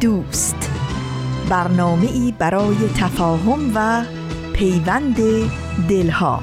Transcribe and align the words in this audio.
دوست. 0.00 0.70
برنامه 1.50 2.06
ای 2.06 2.34
برای 2.38 2.76
تفاهم 2.96 3.72
و 3.74 4.04
پیوند 4.52 5.16
دلها. 5.88 6.42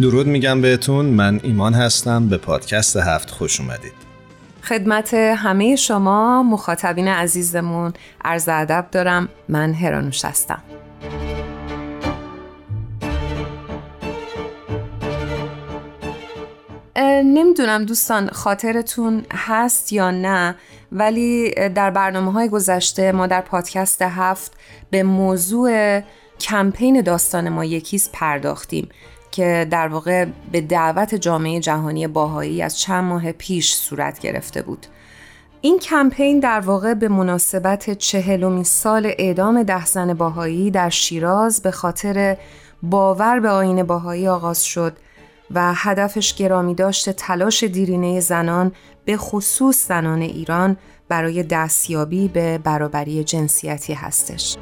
درود 0.00 0.26
میگم 0.26 0.60
بهتون. 0.60 1.06
من 1.06 1.40
ایمان 1.42 1.74
هستم. 1.74 2.28
به 2.28 2.36
پادکست 2.36 2.96
هفت 2.96 3.30
خوش 3.30 3.60
اومدید. 3.60 3.92
خدمت 4.62 5.14
همه 5.14 5.76
شما 5.76 6.42
مخاطبین 6.42 7.08
عزیزمون. 7.08 7.92
عرض 8.24 8.48
ادب 8.48 8.86
دارم. 8.92 9.28
من 9.48 9.74
هرانوش 9.74 10.24
هستم. 10.24 10.62
نمی‌دونم 17.22 17.84
دوستان 17.84 18.28
خاطرتون 18.28 19.24
هست 19.32 19.92
یا 19.92 20.10
نه 20.10 20.56
ولی 20.92 21.50
در 21.68 21.90
برنامه 21.90 22.32
های 22.32 22.48
گذشته 22.48 23.12
ما 23.12 23.26
در 23.26 23.40
پادکست 23.40 24.02
هفت 24.02 24.52
به 24.90 25.02
موضوع 25.02 26.00
کمپین 26.40 27.00
داستان 27.00 27.48
ما 27.48 27.64
یکیز 27.64 28.10
پرداختیم 28.12 28.88
که 29.30 29.66
در 29.70 29.88
واقع 29.88 30.26
به 30.52 30.60
دعوت 30.60 31.14
جامعه 31.14 31.60
جهانی 31.60 32.06
باهایی 32.06 32.62
از 32.62 32.78
چند 32.78 33.04
ماه 33.04 33.32
پیش 33.32 33.74
صورت 33.74 34.18
گرفته 34.18 34.62
بود. 34.62 34.86
این 35.60 35.78
کمپین 35.78 36.40
در 36.40 36.60
واقع 36.60 36.94
به 36.94 37.08
مناسبت 37.08 37.90
چهلمین 37.90 38.64
سال 38.64 39.12
اعدام 39.18 39.62
ده 39.62 39.86
زن 39.86 40.14
باهایی 40.14 40.70
در 40.70 40.88
شیراز 40.88 41.62
به 41.62 41.70
خاطر 41.70 42.36
باور 42.82 43.40
به 43.40 43.48
آین 43.48 43.82
باهایی 43.82 44.28
آغاز 44.28 44.64
شد 44.64 44.96
و 45.54 45.72
هدفش 45.76 46.34
گرامی 46.34 46.74
داشت 46.74 47.10
تلاش 47.10 47.64
دیرینه 47.64 48.20
زنان 48.20 48.72
به 49.04 49.16
خصوص 49.16 49.88
زنان 49.88 50.22
ایران 50.22 50.76
برای 51.08 51.42
دستیابی 51.42 52.28
به 52.28 52.58
برابری 52.58 53.24
جنسیتی 53.24 53.92
هستش. 53.92 54.56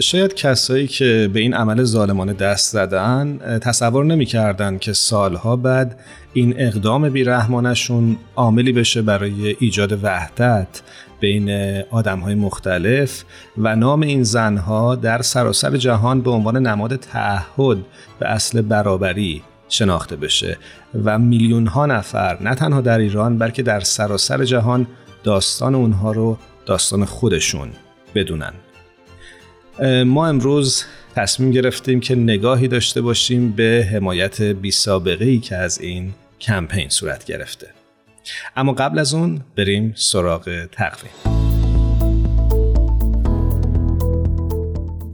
شاید 0.00 0.34
کسایی 0.34 0.86
که 0.86 1.30
به 1.32 1.40
این 1.40 1.54
عمل 1.54 1.84
ظالمانه 1.84 2.32
دست 2.32 2.72
زدن 2.72 3.38
تصور 3.58 4.04
نمی‌کردند 4.04 4.80
که 4.80 4.92
سالها 4.92 5.56
بعد 5.56 6.00
این 6.32 6.54
اقدام 6.58 7.08
بیرحمانشون 7.08 8.16
عاملی 8.36 8.72
بشه 8.72 9.02
برای 9.02 9.56
ایجاد 9.58 10.04
وحدت 10.04 10.82
بین 11.20 11.50
آدم 11.90 12.18
های 12.18 12.34
مختلف 12.34 13.24
و 13.58 13.76
نام 13.76 14.00
این 14.00 14.22
زنها 14.22 14.94
در 14.94 15.22
سراسر 15.22 15.76
جهان 15.76 16.20
به 16.20 16.30
عنوان 16.30 16.66
نماد 16.66 16.96
تعهد 16.96 17.78
به 18.18 18.28
اصل 18.28 18.60
برابری 18.60 19.42
شناخته 19.68 20.16
بشه 20.16 20.58
و 21.04 21.18
میلیون 21.18 21.66
ها 21.66 21.86
نفر 21.86 22.42
نه 22.42 22.54
تنها 22.54 22.80
در 22.80 22.98
ایران 22.98 23.38
بلکه 23.38 23.62
در 23.62 23.80
سراسر 23.80 24.44
جهان 24.44 24.86
داستان 25.24 25.74
اونها 25.74 26.12
رو 26.12 26.38
داستان 26.66 27.04
خودشون 27.04 27.68
بدونن. 28.14 28.52
ما 30.06 30.26
امروز 30.26 30.84
تصمیم 31.14 31.50
گرفتیم 31.50 32.00
که 32.00 32.14
نگاهی 32.14 32.68
داشته 32.68 33.00
باشیم 33.00 33.52
به 33.52 33.88
حمایت 33.92 34.42
بی 34.42 34.70
سابقه 34.70 35.24
ای 35.24 35.38
که 35.38 35.56
از 35.56 35.80
این 35.80 36.14
کمپین 36.40 36.88
صورت 36.88 37.24
گرفته 37.24 37.66
اما 38.56 38.72
قبل 38.72 38.98
از 38.98 39.14
اون 39.14 39.40
بریم 39.56 39.92
سراغ 39.96 40.66
تقویم 40.72 41.12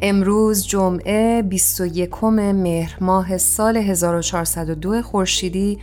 امروز 0.02 0.66
جمعه 0.66 1.42
21 1.42 2.24
مهر 2.24 2.96
ماه 3.00 3.38
سال 3.38 3.76
1402 3.76 5.02
خورشیدی 5.02 5.78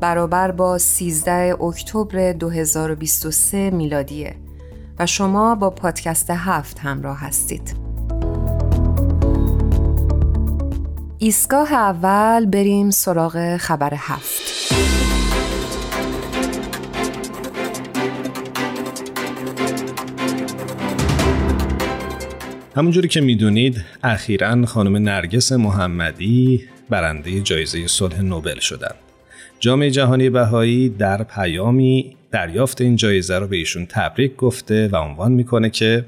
برابر 0.00 0.50
با 0.50 0.78
13 0.78 1.62
اکتبر 1.62 2.32
2023 2.32 3.70
میلادیه 3.70 4.36
و 4.98 5.06
شما 5.06 5.54
با 5.54 5.70
پادکست 5.70 6.30
هفت 6.30 6.78
همراه 6.78 7.20
هستید. 7.20 7.83
ایستگاه 11.24 11.72
اول 11.72 12.46
بریم 12.46 12.90
سراغ 12.90 13.56
خبر 13.56 13.92
هفت. 13.96 14.42
همونجوری 22.76 23.08
که 23.08 23.20
می‌دونید 23.20 23.84
اخیرا 24.02 24.66
خانم 24.66 24.96
نرگس 24.96 25.52
محمدی 25.52 26.64
برنده 26.90 27.40
جایزه 27.40 27.86
صلح 27.86 28.20
نوبل 28.20 28.58
شدند. 28.58 28.94
جامعه 29.60 29.90
جهانی 29.90 30.30
بهایی 30.30 30.88
در 30.88 31.22
پیامی 31.22 32.16
دریافت 32.30 32.80
این 32.80 32.96
جایزه 32.96 33.38
رو 33.38 33.46
به 33.46 33.56
ایشون 33.56 33.86
تبریک 33.86 34.36
گفته 34.36 34.88
و 34.88 34.96
عنوان 34.96 35.32
می‌کنه 35.32 35.70
که 35.70 36.04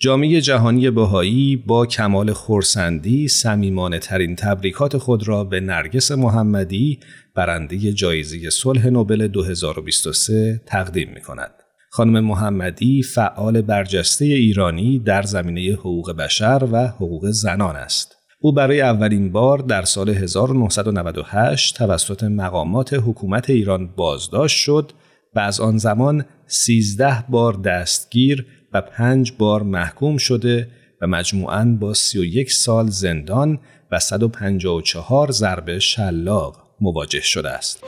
جامعه 0.00 0.40
جهانی 0.40 0.90
بهایی 0.90 1.56
با 1.56 1.86
کمال 1.86 2.32
خورسندی 2.32 3.28
سمیمانه 3.28 3.98
ترین 3.98 4.36
تبریکات 4.36 4.98
خود 4.98 5.28
را 5.28 5.44
به 5.44 5.60
نرگس 5.60 6.12
محمدی 6.12 7.00
برنده 7.34 7.92
جایزه 7.92 8.50
صلح 8.50 8.86
نوبل 8.86 9.28
2023 9.28 10.60
تقدیم 10.66 11.10
می 11.14 11.20
کند. 11.20 11.50
خانم 11.90 12.24
محمدی 12.24 13.02
فعال 13.02 13.62
برجسته 13.62 14.24
ایرانی 14.24 14.98
در 14.98 15.22
زمینه 15.22 15.72
حقوق 15.72 16.12
بشر 16.12 16.68
و 16.72 16.86
حقوق 16.86 17.30
زنان 17.30 17.76
است. 17.76 18.16
او 18.40 18.52
برای 18.52 18.80
اولین 18.80 19.32
بار 19.32 19.58
در 19.58 19.82
سال 19.82 20.08
1998 20.08 21.76
توسط 21.76 22.24
مقامات 22.24 22.94
حکومت 22.94 23.50
ایران 23.50 23.86
بازداشت 23.96 24.58
شد 24.58 24.92
و 25.34 25.40
از 25.40 25.60
آن 25.60 25.78
زمان 25.78 26.24
13 26.46 27.24
بار 27.28 27.54
دستگیر 27.54 28.46
و 28.72 28.80
پنج 28.80 29.32
بار 29.38 29.62
محکوم 29.62 30.16
شده 30.16 30.68
و 31.00 31.06
مجموعاً 31.06 31.76
با 31.80 31.94
31 31.94 32.52
سال 32.52 32.86
زندان 32.90 33.58
و 33.90 33.98
154 33.98 35.30
ضربه 35.30 35.78
شلاق 35.78 36.56
مواجه 36.80 37.20
شده 37.20 37.50
است. 37.50 37.84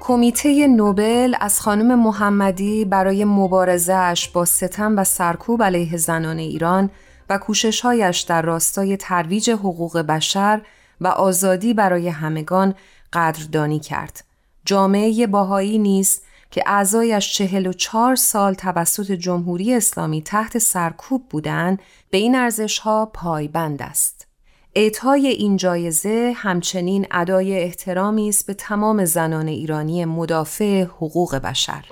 کمیته 0.00 0.66
نوبل 0.66 1.34
از 1.40 1.60
خانم 1.60 1.98
محمدی 1.98 2.84
برای 2.84 3.24
مبارزهش 3.24 4.28
با 4.28 4.44
ستم 4.44 4.98
و 4.98 5.04
سرکوب 5.04 5.62
علیه 5.62 5.96
زنان 5.96 6.38
ایران 6.38 6.90
و 7.30 7.38
کوششهایش 7.38 8.20
در 8.20 8.42
راستای 8.42 8.96
ترویج 8.96 9.50
حقوق 9.50 9.98
بشر 9.98 10.60
و 11.00 11.06
آزادی 11.06 11.74
برای 11.74 12.08
همگان 12.08 12.74
قدردانی 13.12 13.80
کرد. 13.80 14.24
جامعه 14.68 15.26
باهایی 15.26 15.78
نیست 15.78 16.24
که 16.50 16.62
اعضایش 16.66 17.32
چهل 17.32 17.66
و 17.66 17.72
چار 17.72 18.16
سال 18.16 18.54
توسط 18.54 19.12
جمهوری 19.12 19.74
اسلامی 19.74 20.22
تحت 20.22 20.58
سرکوب 20.58 21.28
بودند 21.30 21.78
به 22.10 22.18
این 22.18 22.34
ارزش 22.34 22.78
ها 22.78 23.10
پایبند 23.14 23.82
است. 23.82 24.26
اعطای 24.74 25.26
این 25.26 25.56
جایزه 25.56 26.32
همچنین 26.36 27.06
ادای 27.10 27.58
احترامی 27.58 28.28
است 28.28 28.46
به 28.46 28.54
تمام 28.54 29.04
زنان 29.04 29.48
ایرانی 29.48 30.04
مدافع 30.04 30.82
حقوق 30.82 31.34
بشر. 31.36 31.84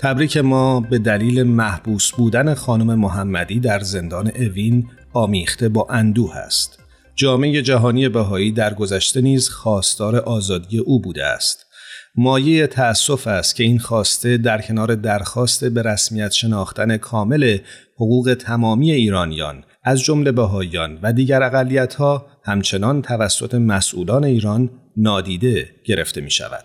تبریک 0.00 0.36
ما 0.36 0.80
به 0.80 0.98
دلیل 0.98 1.42
محبوس 1.42 2.12
بودن 2.12 2.54
خانم 2.54 2.94
محمدی 2.94 3.60
در 3.60 3.80
زندان 3.80 4.30
اوین 4.36 4.88
آمیخته 5.12 5.68
با 5.68 5.86
اندوه 5.90 6.36
است. 6.36 6.77
جامعه 7.18 7.62
جهانی 7.62 8.08
بهایی 8.08 8.52
در 8.52 8.74
گذشته 8.74 9.20
نیز 9.20 9.48
خواستار 9.48 10.16
آزادی 10.16 10.78
او 10.78 11.00
بوده 11.00 11.26
است. 11.26 11.66
مایه 12.14 12.66
تأسف 12.66 13.26
است 13.26 13.56
که 13.56 13.64
این 13.64 13.78
خواسته 13.78 14.36
در 14.36 14.62
کنار 14.62 14.94
درخواست 14.94 15.64
به 15.64 15.82
رسمیت 15.82 16.32
شناختن 16.32 16.96
کامل 16.96 17.58
حقوق 17.94 18.36
تمامی 18.40 18.92
ایرانیان 18.92 19.64
از 19.84 20.00
جمله 20.00 20.32
بهاییان 20.32 20.98
و 21.02 21.12
دیگر 21.12 21.42
اقلیت 21.42 21.94
ها 21.94 22.26
همچنان 22.44 23.02
توسط 23.02 23.54
مسئولان 23.54 24.24
ایران 24.24 24.70
نادیده 24.96 25.68
گرفته 25.84 26.20
می 26.20 26.30
شود. 26.30 26.64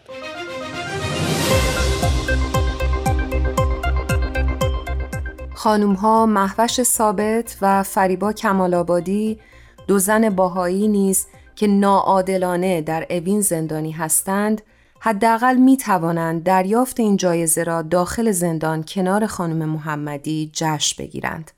خانوم 5.56 5.94
ها 5.94 6.26
محوش 6.26 6.84
ثابت 6.84 7.58
و 7.62 7.84
فریبا 7.84 8.34
کمال 8.34 8.74
آبادی 8.74 9.40
دو 9.88 10.00
زن 10.00 10.30
باهایی 10.30 10.88
نیز 10.88 11.28
که 11.56 11.68
ناعادلانه 11.68 12.82
در 12.82 13.06
اوین 13.10 13.42
زندانی 13.42 13.92
هستند 13.92 14.62
حداقل 15.00 15.56
می 15.56 15.78
توانند 15.78 16.44
دریافت 16.44 17.00
این 17.00 17.18
جایزه 17.18 17.64
را 17.64 17.82
داخل 17.82 18.32
زندان 18.32 18.84
کنار 18.84 19.26
خانم 19.26 19.70
محمدی 19.70 20.52
جشن 20.54 21.04
بگیرند. 21.04 21.52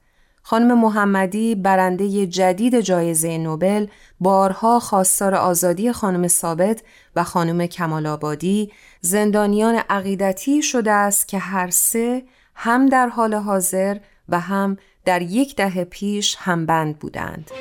خانم 0.43 0.79
محمدی 0.79 1.55
برنده 1.55 2.27
جدید 2.27 2.79
جایزه 2.79 3.37
نوبل 3.37 3.87
بارها 4.19 4.79
خواستار 4.79 5.35
آزادی 5.35 5.91
خانم 5.91 6.27
ثابت 6.27 6.81
و 7.15 7.23
خانم 7.23 7.65
کمال 7.65 8.05
آبادی 8.05 8.71
زندانیان 9.01 9.75
عقیدتی 9.89 10.61
شده 10.61 10.91
است 10.91 11.27
که 11.27 11.37
هر 11.37 11.69
سه 11.69 12.23
هم 12.55 12.85
در 12.85 13.07
حال 13.07 13.33
حاضر 13.33 13.97
و 14.29 14.39
هم 14.39 14.77
در 15.05 15.21
یک 15.21 15.55
دهه 15.55 15.83
پیش 15.83 16.35
همبند 16.39 16.99
بودند. 16.99 17.51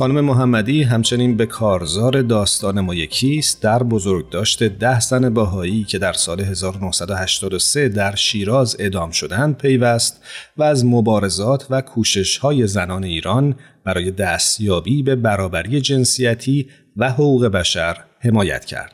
خانم 0.00 0.20
محمدی 0.20 0.82
همچنین 0.82 1.36
به 1.36 1.46
کارزار 1.46 2.22
داستان 2.22 2.80
ما 2.80 2.94
یکیست 2.94 3.62
در 3.62 3.82
بزرگداشت 3.82 4.62
ده 4.62 5.00
زن 5.00 5.34
باهایی 5.34 5.84
که 5.84 5.98
در 5.98 6.12
سال 6.12 6.40
1983 6.40 7.88
در 7.88 8.14
شیراز 8.14 8.76
ادام 8.78 9.10
شدند 9.10 9.56
پیوست 9.56 10.22
و 10.56 10.62
از 10.62 10.84
مبارزات 10.84 11.66
و 11.70 11.80
کوشش 11.80 12.38
های 12.38 12.66
زنان 12.66 13.04
ایران 13.04 13.54
برای 13.84 14.10
دستیابی 14.10 15.02
به 15.02 15.16
برابری 15.16 15.80
جنسیتی 15.80 16.68
و 16.96 17.10
حقوق 17.10 17.46
بشر 17.46 17.96
حمایت 18.20 18.64
کرد. 18.64 18.92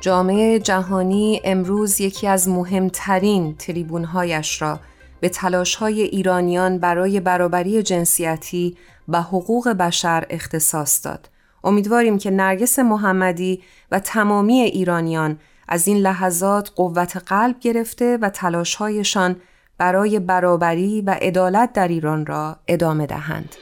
جامعه 0.00 0.58
جهانی 0.58 1.40
امروز 1.44 2.00
یکی 2.00 2.26
از 2.26 2.48
مهمترین 2.48 3.54
تریبونهایش 3.56 4.62
را 4.62 4.80
به 5.22 5.30
های 5.78 6.02
ایرانیان 6.02 6.78
برای 6.78 7.20
برابری 7.20 7.82
جنسیتی 7.82 8.76
و 9.08 9.22
حقوق 9.22 9.68
بشر 9.68 10.26
اختصاص 10.30 11.06
داد. 11.06 11.28
امیدواریم 11.64 12.18
که 12.18 12.30
نرگس 12.30 12.78
محمدی 12.78 13.62
و 13.90 13.98
تمامی 13.98 14.60
ایرانیان 14.60 15.38
از 15.68 15.88
این 15.88 15.96
لحظات 15.96 16.70
قوت 16.76 17.16
قلب 17.16 17.60
گرفته 17.60 18.18
و 18.22 18.30
تلاشهایشان 18.30 19.36
برای 19.78 20.18
برابری 20.18 21.00
و 21.00 21.10
عدالت 21.10 21.72
در 21.72 21.88
ایران 21.88 22.26
را 22.26 22.56
ادامه 22.68 23.06
دهند. 23.06 23.56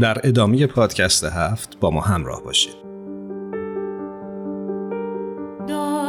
در 0.00 0.20
ادامه 0.24 0.66
پادکست 0.66 1.24
هفت 1.24 1.80
با 1.80 1.90
ما 1.90 2.00
همراه 2.00 2.42
باشید. 2.42 2.83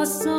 So. 0.06 0.35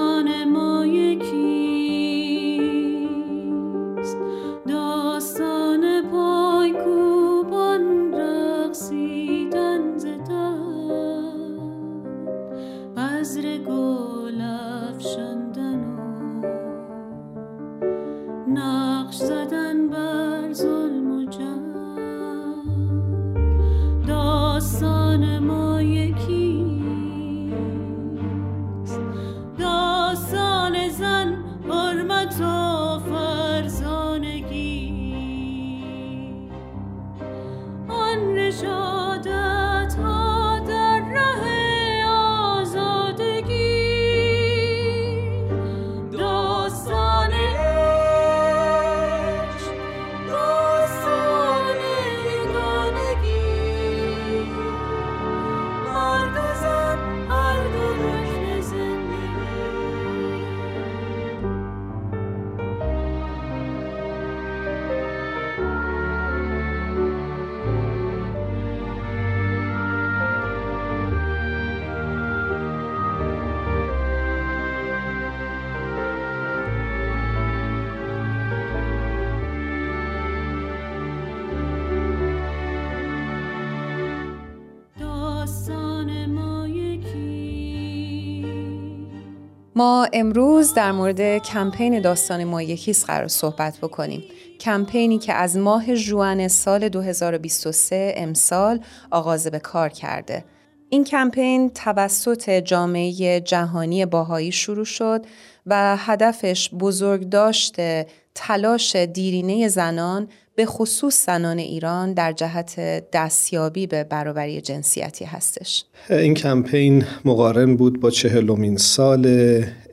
ما 89.76 90.08
امروز 90.12 90.74
در 90.74 90.92
مورد 90.92 91.38
کمپین 91.38 92.00
داستان 92.00 92.44
ما 92.44 92.62
یکیست 92.62 93.06
قرار 93.06 93.28
صحبت 93.28 93.78
بکنیم. 93.78 94.24
کمپینی 94.60 95.18
که 95.18 95.32
از 95.32 95.56
ماه 95.56 95.94
جوان 95.94 96.48
سال 96.48 96.88
2023 96.88 98.14
امسال 98.16 98.80
آغاز 99.10 99.46
به 99.46 99.58
کار 99.58 99.88
کرده. 99.88 100.44
این 100.88 101.04
کمپین 101.04 101.70
توسط 101.70 102.50
جامعه 102.50 103.40
جهانی 103.40 104.06
باهایی 104.06 104.52
شروع 104.52 104.84
شد 104.84 105.26
و 105.66 105.96
هدفش 105.96 106.70
بزرگ 106.74 107.28
داشته 107.28 108.06
تلاش 108.38 108.96
دیرینه 108.96 109.68
زنان 109.68 110.28
به 110.54 110.66
خصوص 110.66 111.26
زنان 111.26 111.58
ایران 111.58 112.12
در 112.12 112.32
جهت 112.32 112.80
دستیابی 113.12 113.86
به 113.86 114.04
برابری 114.04 114.60
جنسیتی 114.60 115.24
هستش. 115.24 115.84
این 116.10 116.34
کمپین 116.34 117.04
مقارن 117.24 117.76
بود 117.76 118.00
با 118.00 118.10
چهلمین 118.10 118.76
سال 118.76 119.26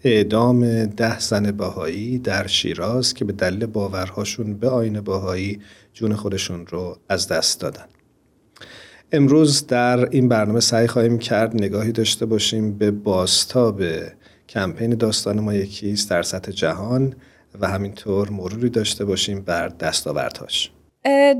اعدام 0.03 0.85
ده 0.85 1.19
زن 1.19 1.51
باهایی 1.51 2.19
در 2.19 2.47
شیراز 2.47 3.13
که 3.13 3.25
به 3.25 3.33
دلیل 3.33 3.65
باورهاشون 3.65 4.53
به 4.53 4.69
آین 4.69 5.01
باهایی 5.01 5.61
جون 5.93 6.15
خودشون 6.15 6.67
رو 6.67 6.97
از 7.09 7.27
دست 7.27 7.59
دادن. 7.59 7.85
امروز 9.11 9.67
در 9.67 10.09
این 10.09 10.29
برنامه 10.29 10.59
سعی 10.59 10.87
خواهیم 10.87 11.17
کرد 11.17 11.55
نگاهی 11.55 11.91
داشته 11.91 12.25
باشیم 12.25 12.77
به 12.77 12.91
باستاب 12.91 13.83
کمپین 14.49 14.95
داستان 14.95 15.39
ما 15.39 15.53
یکیست 15.53 16.09
در 16.09 16.21
سطح 16.21 16.51
جهان. 16.51 17.15
و 17.59 17.67
همینطور 17.67 18.29
مروری 18.29 18.69
داشته 18.69 19.05
باشیم 19.05 19.41
بر 19.41 19.67
دستاوردهاش 19.67 20.71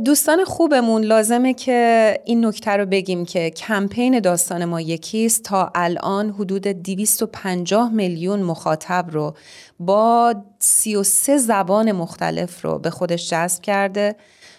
دوستان 0.05 0.43
خوبمون 0.45 1.01
لازمه 1.01 1.53
که 1.53 2.19
این 2.25 2.45
نکته 2.45 2.71
رو 2.71 2.85
بگیم 2.85 3.25
که 3.25 3.49
کمپین 3.49 4.19
داستان 4.19 4.65
ما 4.65 4.81
یکیست 4.81 5.43
تا 5.43 5.71
الان 5.75 6.29
حدود 6.29 6.67
250 6.67 7.91
میلیون 7.93 8.41
مخاطب 8.41 9.05
رو 9.11 9.35
با 9.79 10.35
33 10.59 11.37
زبان 11.37 11.91
مختلف 11.91 12.65
رو 12.65 12.79
به 12.79 12.89
خودش 12.89 13.29
جذب 13.29 13.61
کرده 13.61 14.15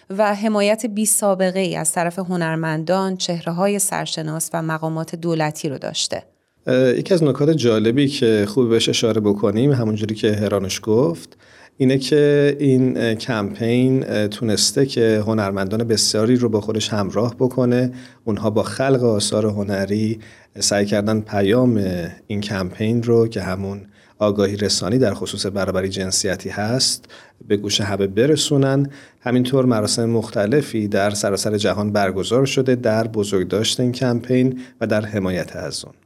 و 0.09 0.35
حمایت 0.35 0.85
بی 0.85 1.05
سابقه 1.05 1.59
ای 1.59 1.75
از 1.75 1.91
طرف 1.91 2.19
هنرمندان، 2.19 3.17
چهره 3.17 3.53
های 3.53 3.79
سرشناس 3.79 4.49
و 4.53 4.61
مقامات 4.61 5.15
دولتی 5.15 5.69
رو 5.69 5.77
داشته. 5.77 6.23
یکی 6.67 7.13
از 7.13 7.23
نکات 7.23 7.49
جالبی 7.49 8.07
که 8.07 8.45
خوب 8.47 8.69
بهش 8.69 8.89
اشاره 8.89 9.21
بکنیم 9.21 9.71
همونجوری 9.71 10.15
که 10.15 10.33
هرانش 10.33 10.79
گفت 10.83 11.37
اینه 11.77 11.97
که 11.97 12.55
این 12.59 13.15
کمپین 13.15 14.03
تونسته 14.27 14.85
که 14.85 15.23
هنرمندان 15.27 15.83
بسیاری 15.83 16.35
رو 16.35 16.49
با 16.49 16.61
خودش 16.61 16.89
همراه 16.89 17.35
بکنه. 17.35 17.91
اونها 18.23 18.49
با 18.49 18.63
خلق 18.63 19.03
آثار 19.03 19.45
هنری 19.45 20.19
سعی 20.59 20.85
کردن 20.85 21.19
پیام 21.19 21.83
این 22.27 22.41
کمپین 22.41 23.03
رو 23.03 23.27
که 23.27 23.41
همون 23.41 23.81
آگاهی 24.19 24.57
رسانی 24.57 24.97
در 24.97 25.13
خصوص 25.13 25.45
برابری 25.45 25.89
جنسیتی 25.89 26.49
هست 26.49 27.05
به 27.47 27.57
گوش 27.57 27.81
همه 27.81 28.07
برسونن. 28.07 28.89
همینطور 29.21 29.65
مراسم 29.65 30.05
مختلفی 30.05 30.87
در 30.87 31.09
سراسر 31.09 31.57
جهان 31.57 31.91
برگزار 31.91 32.45
شده 32.45 32.75
در 32.75 33.07
بزرگداشت 33.07 33.79
این 33.79 33.91
کمپین 33.91 34.59
و 34.81 34.87
در 34.87 35.05
حمایت 35.05 35.55
از 35.55 35.85
اون. 35.85 36.04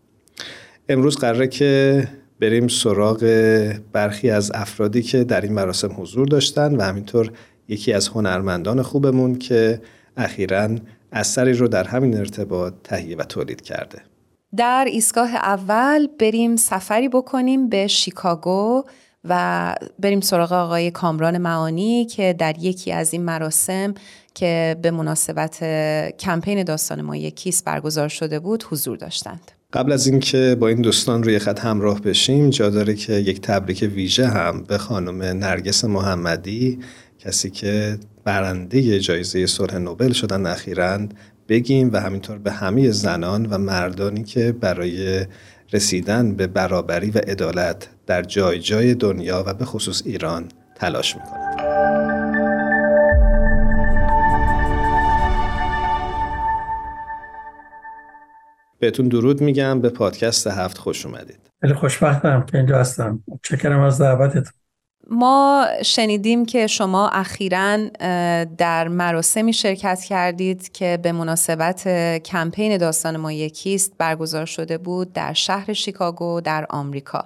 امروز 0.89 1.17
قراره 1.17 1.47
که 1.47 2.07
بریم 2.39 2.67
سراغ 2.67 3.23
برخی 3.93 4.29
از 4.29 4.51
افرادی 4.53 5.01
که 5.01 5.23
در 5.23 5.41
این 5.41 5.53
مراسم 5.53 5.95
حضور 5.97 6.27
داشتن 6.27 6.75
و 6.75 6.81
همینطور 6.81 7.31
یکی 7.67 7.93
از 7.93 8.07
هنرمندان 8.07 8.81
خوبمون 8.81 9.35
که 9.35 9.81
اخیرا 10.17 10.69
اثری 11.11 11.53
رو 11.53 11.67
در 11.67 11.83
همین 11.83 12.17
ارتباط 12.17 12.73
تهیه 12.83 13.17
و 13.17 13.23
تولید 13.23 13.61
کرده 13.61 14.01
در 14.55 14.85
ایستگاه 14.91 15.35
اول 15.35 16.07
بریم 16.19 16.55
سفری 16.55 17.09
بکنیم 17.09 17.69
به 17.69 17.87
شیکاگو 17.87 18.83
و 19.23 19.75
بریم 19.99 20.21
سراغ 20.21 20.51
آقای 20.51 20.91
کامران 20.91 21.37
معانی 21.37 22.05
که 22.05 22.35
در 22.39 22.57
یکی 22.57 22.91
از 22.91 23.13
این 23.13 23.23
مراسم 23.23 23.93
که 24.33 24.77
به 24.81 24.91
مناسبت 24.91 25.63
کمپین 26.19 26.63
داستان 26.63 27.01
ما 27.01 27.15
یکیست 27.15 27.65
برگزار 27.65 28.07
شده 28.07 28.39
بود 28.39 28.63
حضور 28.63 28.97
داشتند. 28.97 29.58
قبل 29.73 29.91
از 29.91 30.07
اینکه 30.07 30.57
با 30.59 30.67
این 30.67 30.81
دوستان 30.81 31.23
روی 31.23 31.39
خط 31.39 31.59
همراه 31.59 32.01
بشیم 32.01 32.49
جا 32.49 32.69
داره 32.69 32.95
که 32.95 33.13
یک 33.13 33.41
تبریک 33.41 33.89
ویژه 33.95 34.27
هم 34.27 34.63
به 34.63 34.77
خانم 34.77 35.21
نرگس 35.21 35.85
محمدی 35.85 36.79
کسی 37.19 37.49
که 37.49 37.97
برنده 38.23 38.99
جایزه 38.99 39.45
صلح 39.45 39.77
نوبل 39.77 40.11
شدن 40.11 40.45
اخیرا 40.45 40.99
بگیم 41.49 41.89
و 41.93 41.99
همینطور 41.99 42.37
به 42.37 42.51
همه 42.51 42.91
زنان 42.91 43.45
و 43.45 43.57
مردانی 43.57 44.23
که 44.23 44.51
برای 44.51 45.25
رسیدن 45.73 46.35
به 46.35 46.47
برابری 46.47 47.11
و 47.11 47.17
عدالت 47.17 47.87
در 48.05 48.23
جای 48.23 48.59
جای 48.59 48.93
دنیا 48.93 49.43
و 49.47 49.53
به 49.53 49.65
خصوص 49.65 50.01
ایران 50.05 50.45
تلاش 50.75 51.15
می‌کنند. 51.15 51.58
بهتون 58.79 59.07
درود 59.07 59.41
میگم 59.41 59.81
به 59.81 59.89
پادکست 59.89 60.47
هفت 60.47 60.77
خوش 60.77 61.05
اومدید. 61.05 61.39
خیلی 61.61 61.73
خوشبختم 61.73 62.45
که 62.51 62.57
اینجا 62.57 62.77
هستم. 62.77 63.23
چکرم 63.43 63.79
از 63.79 64.01
دعوتتون. 64.01 64.53
ما 65.11 65.67
شنیدیم 65.85 66.45
که 66.45 66.67
شما 66.67 67.09
اخیرا 67.09 67.77
در 68.57 68.87
مراسمی 68.87 69.53
شرکت 69.53 70.01
کردید 70.01 70.71
که 70.71 70.99
به 71.03 71.11
مناسبت 71.11 71.87
کمپین 72.17 72.77
داستان 72.77 73.17
ما 73.17 73.31
یکیست 73.31 73.93
برگزار 73.97 74.45
شده 74.45 74.77
بود 74.77 75.13
در 75.13 75.33
شهر 75.33 75.73
شیکاگو 75.73 76.41
در 76.41 76.65
آمریکا. 76.69 77.25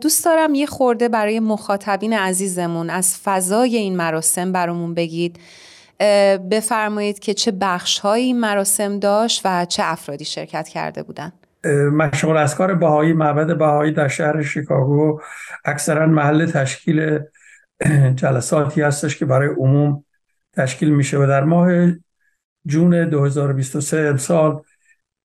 دوست 0.00 0.24
دارم 0.24 0.54
یه 0.54 0.66
خورده 0.66 1.08
برای 1.08 1.40
مخاطبین 1.40 2.12
عزیزمون 2.12 2.90
از 2.90 3.16
فضای 3.24 3.76
این 3.76 3.96
مراسم 3.96 4.52
برامون 4.52 4.94
بگید 4.94 5.40
بفرمایید 6.50 7.18
که 7.18 7.34
چه 7.34 7.52
بخش 7.60 8.04
این 8.04 8.40
مراسم 8.40 8.98
داشت 8.98 9.42
و 9.44 9.64
چه 9.64 9.82
افرادی 9.86 10.24
شرکت 10.24 10.68
کرده 10.68 11.02
بودند. 11.02 11.32
مشغول 11.92 12.36
از 12.36 12.54
کار 12.54 12.74
بهایی 12.74 13.12
معبد 13.12 13.58
بهایی 13.58 13.92
در 13.92 14.08
شهر 14.08 14.42
شیکاگو 14.42 15.20
اکثرا 15.64 16.06
محل 16.06 16.46
تشکیل 16.46 17.18
جلساتی 18.16 18.82
هستش 18.82 19.16
که 19.16 19.24
برای 19.24 19.48
عموم 19.48 20.04
تشکیل 20.52 20.90
میشه 20.90 21.18
و 21.18 21.26
در 21.26 21.44
ماه 21.44 21.92
جون 22.66 23.08
2023 23.08 23.98
امسال 23.98 24.62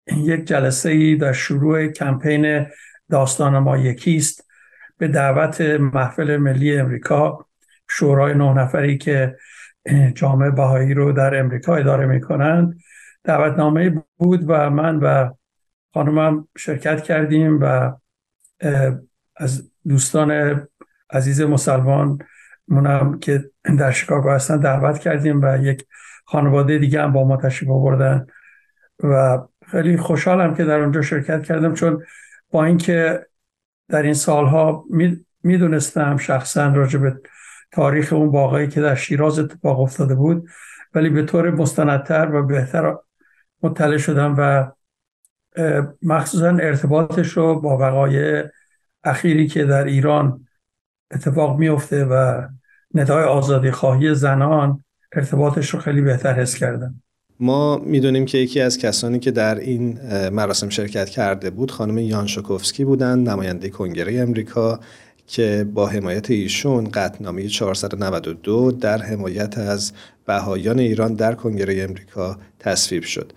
یک 0.07 0.45
جلسه 0.45 0.89
ای 0.89 1.15
در 1.15 1.33
شروع 1.33 1.87
کمپین 1.87 2.65
داستان 3.11 3.57
ما 3.57 3.77
یکیست 3.77 4.47
به 4.97 5.07
دعوت 5.07 5.61
محفل 5.61 6.37
ملی 6.37 6.77
امریکا 6.77 7.45
شورای 7.89 8.33
نه 8.33 8.53
نفری 8.53 8.97
که 8.97 9.37
جامعه 10.15 10.51
بهایی 10.51 10.93
رو 10.93 11.11
در 11.11 11.39
امریکا 11.39 11.75
اداره 11.75 12.05
می‌کنند. 12.05 12.79
دعوتنامه 13.23 14.03
بود 14.17 14.43
و 14.47 14.69
من 14.69 14.99
و 14.99 15.29
خانمم 15.93 16.47
شرکت 16.57 17.03
کردیم 17.03 17.59
و 17.61 17.91
از 19.35 19.71
دوستان 19.87 20.61
عزیز 21.09 21.41
مسلمان 21.41 22.17
منم 22.67 23.19
که 23.19 23.43
در 23.79 23.91
شیکاگو 23.91 24.29
هستن 24.29 24.59
دعوت 24.59 24.99
کردیم 24.99 25.41
و 25.43 25.57
یک 25.57 25.85
خانواده 26.25 26.77
دیگه 26.77 27.01
هم 27.01 27.11
با 27.11 27.23
ما 27.23 27.37
تشریف 27.37 27.71
آوردن 27.71 28.27
و 29.03 29.39
خیلی 29.67 29.97
خوشحالم 29.97 30.55
که 30.55 30.63
در 30.63 30.79
اونجا 30.79 31.01
شرکت 31.01 31.43
کردم 31.43 31.73
چون 31.73 32.03
با 32.51 32.65
اینکه 32.65 33.25
در 33.89 34.01
این 34.01 34.13
سالها 34.13 34.85
می‌دونستم 35.43 36.17
شخصا 36.17 36.67
راجع 36.67 36.99
به 36.99 37.21
تاریخ 37.71 38.13
اون 38.13 38.29
واقعی 38.29 38.67
که 38.67 38.81
در 38.81 38.95
شیراز 38.95 39.39
اتفاق 39.39 39.79
افتاده 39.79 40.15
بود 40.15 40.49
ولی 40.93 41.09
به 41.09 41.23
طور 41.23 41.51
مستندتر 41.51 42.35
و 42.35 42.45
بهتر 42.45 42.95
مطلع 43.63 43.97
شدم 43.97 44.35
و 44.37 44.71
مخصوصا 46.01 46.47
ارتباطش 46.49 47.27
رو 47.27 47.61
با 47.61 47.77
وقایع 47.77 48.43
اخیری 49.03 49.47
که 49.47 49.65
در 49.65 49.83
ایران 49.83 50.47
اتفاق 51.11 51.59
میفته 51.59 52.05
و 52.05 52.41
ندای 52.93 53.23
آزادی 53.23 53.71
خواهی 53.71 54.15
زنان 54.15 54.83
ارتباطش 55.11 55.69
رو 55.69 55.79
خیلی 55.79 56.01
بهتر 56.01 56.33
حس 56.33 56.55
کردم. 56.55 57.01
ما 57.39 57.77
می‌دونیم 57.77 58.25
که 58.25 58.37
یکی 58.37 58.61
از 58.61 58.77
کسانی 58.77 59.19
که 59.19 59.31
در 59.31 59.55
این 59.55 59.99
مراسم 60.29 60.69
شرکت 60.69 61.09
کرده 61.09 61.49
بود 61.49 61.71
خانم 61.71 61.97
یان 61.97 62.27
شکوفسکی 62.27 62.85
بودند 62.85 63.29
نماینده 63.29 63.69
کنگره 63.69 64.19
امریکا. 64.19 64.79
که 65.27 65.67
با 65.73 65.87
حمایت 65.87 66.31
ایشون 66.31 66.89
قطنامه 66.93 67.47
492 67.47 68.71
در 68.71 68.97
حمایت 68.97 69.57
از 69.57 69.91
بهایان 70.25 70.79
ایران 70.79 71.13
در 71.13 71.35
کنگره 71.35 71.83
امریکا 71.83 72.37
تصویب 72.59 73.03
شد. 73.03 73.33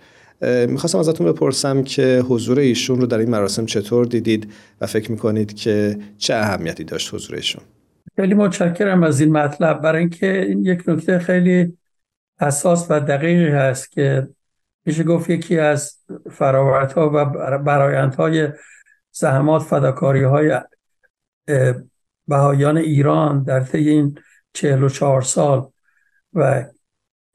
می‌خواستم 0.67 0.99
ازتون 0.99 1.31
بپرسم 1.31 1.83
که 1.83 2.23
حضور 2.27 2.59
ایشون 2.59 3.01
رو 3.01 3.05
در 3.07 3.17
این 3.17 3.29
مراسم 3.29 3.65
چطور 3.65 4.05
دیدید 4.05 4.51
و 4.81 4.85
فکر 4.85 5.11
می‌کنید 5.11 5.53
که 5.53 5.97
چه 6.17 6.35
اهمیتی 6.35 6.83
داشت 6.83 7.13
حضور 7.13 7.35
ایشون؟ 7.35 7.63
خیلی 8.15 8.33
متشکرم 8.33 9.03
از 9.03 9.19
این 9.19 9.31
مطلب. 9.31 9.81
برای 9.81 9.99
اینکه 9.99 10.41
این 10.41 10.65
یک 10.65 10.83
نکته 10.87 11.19
خیلی 11.19 11.77
اساس 12.39 12.87
و 12.89 12.99
دقیقی 12.99 13.47
هست 13.47 13.91
که 13.91 14.27
میشه 14.85 15.03
گفت 15.03 15.29
یکی 15.29 15.59
از 15.59 15.93
فراورتها 16.31 17.11
و 17.13 17.25
برایندهای 17.57 18.47
زحمات 19.11 19.61
فداکاری 19.61 20.23
های 20.23 20.59
بهایان 22.27 22.77
ایران 22.77 23.43
در 23.43 23.59
طی 23.59 23.89
این 23.89 24.19
چهل 24.53 24.83
و 24.83 24.89
چهار 24.89 25.21
سال 25.21 25.71
و 26.33 26.65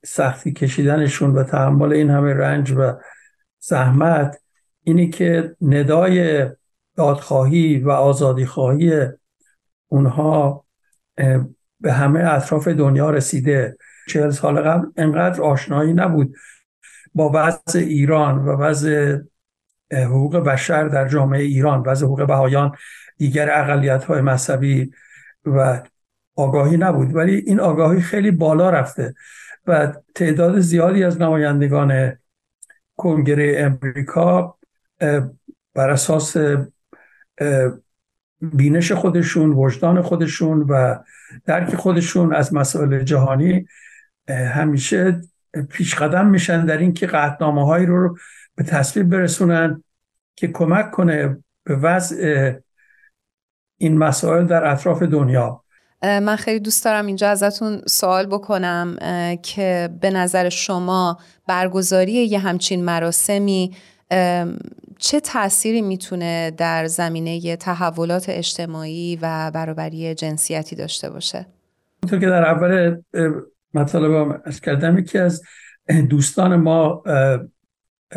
سختی 0.04 0.52
کشیدنشون 0.52 1.32
و 1.32 1.42
تحمل 1.42 1.92
این 1.92 2.10
همه 2.10 2.34
رنج 2.34 2.72
و 2.76 2.92
زحمت 3.58 4.42
اینی 4.82 5.10
که 5.10 5.56
ندای 5.60 6.46
دادخواهی 6.96 7.78
و 7.78 7.90
آزادی 7.90 8.46
خواهی 8.46 9.06
اونها 9.88 10.64
به 11.80 11.92
همه 11.92 12.20
اطراف 12.20 12.68
دنیا 12.68 13.10
رسیده. 13.10 13.76
چهل 14.08 14.30
سال 14.30 14.60
قبل 14.60 14.86
انقدر 14.96 15.42
آشنایی 15.42 15.92
نبود 15.92 16.34
با 17.14 17.30
وضع 17.34 17.78
ایران 17.78 18.38
و 18.38 18.56
وضع 18.56 19.18
حقوق 19.92 20.36
بشر 20.36 20.88
در 20.88 21.08
جامعه 21.08 21.42
ایران 21.42 21.82
وضع 21.86 22.06
حقوق 22.06 22.26
بهایان 22.26 22.76
دیگر 23.16 23.60
اقلیت 23.60 24.04
های 24.04 24.20
مذهبی 24.20 24.92
و 25.44 25.82
آگاهی 26.36 26.76
نبود. 26.76 27.14
ولی 27.14 27.34
این 27.34 27.60
آگاهی 27.60 28.00
خیلی 28.00 28.30
بالا 28.30 28.70
رفته 28.70 29.14
و 29.66 29.92
تعداد 30.14 30.58
زیادی 30.58 31.04
از 31.04 31.20
نمایندگان 31.20 32.18
کنگره 32.96 33.54
امریکا 33.58 34.58
بر 35.74 35.90
اساس 35.90 36.36
بینش 38.40 38.92
خودشون 38.92 39.52
وجدان 39.52 40.02
خودشون 40.02 40.60
و 40.60 40.94
درک 41.44 41.74
خودشون 41.74 42.34
از 42.34 42.54
مسائل 42.54 43.02
جهانی 43.02 43.66
همیشه 44.28 45.20
پیش 45.70 45.94
قدم 45.94 46.26
میشن 46.26 46.64
در 46.64 46.78
اینکه 46.78 47.06
قطنامه 47.06 47.66
هایی 47.66 47.86
رو 47.86 48.18
به 48.54 48.64
تصویب 48.64 49.08
برسونن 49.08 49.84
که 50.36 50.48
کمک 50.48 50.90
کنه 50.90 51.36
به 51.64 51.76
وضع 51.76 52.52
این 53.78 53.98
مسائل 53.98 54.46
در 54.46 54.64
اطراف 54.64 55.02
دنیا 55.02 55.60
من 56.02 56.36
خیلی 56.36 56.60
دوست 56.60 56.84
دارم 56.84 57.06
اینجا 57.06 57.28
ازتون 57.28 57.82
سوال 57.86 58.26
بکنم 58.26 58.96
که 59.42 59.88
به 60.00 60.10
نظر 60.10 60.48
شما 60.48 61.18
برگزاری 61.46 62.12
یه 62.12 62.38
همچین 62.38 62.84
مراسمی 62.84 63.76
چه 64.98 65.20
تأثیری 65.20 65.82
می‌تونه 65.82 66.50
در 66.50 66.86
زمینه 66.86 67.56
تحولات 67.56 68.28
اجتماعی 68.28 69.18
و 69.22 69.50
برابری 69.54 70.14
جنسیتی 70.14 70.76
داشته 70.76 71.10
باشه؟ 71.10 71.46
اونطور 72.02 72.20
که 72.20 72.26
در 72.26 72.44
اول 72.44 73.02
مطالبم 73.74 74.42
از 74.44 74.60
کردم 74.60 74.98
یکی 74.98 75.18
از 75.18 75.42
دوستان 76.10 76.56
ما 76.56 77.02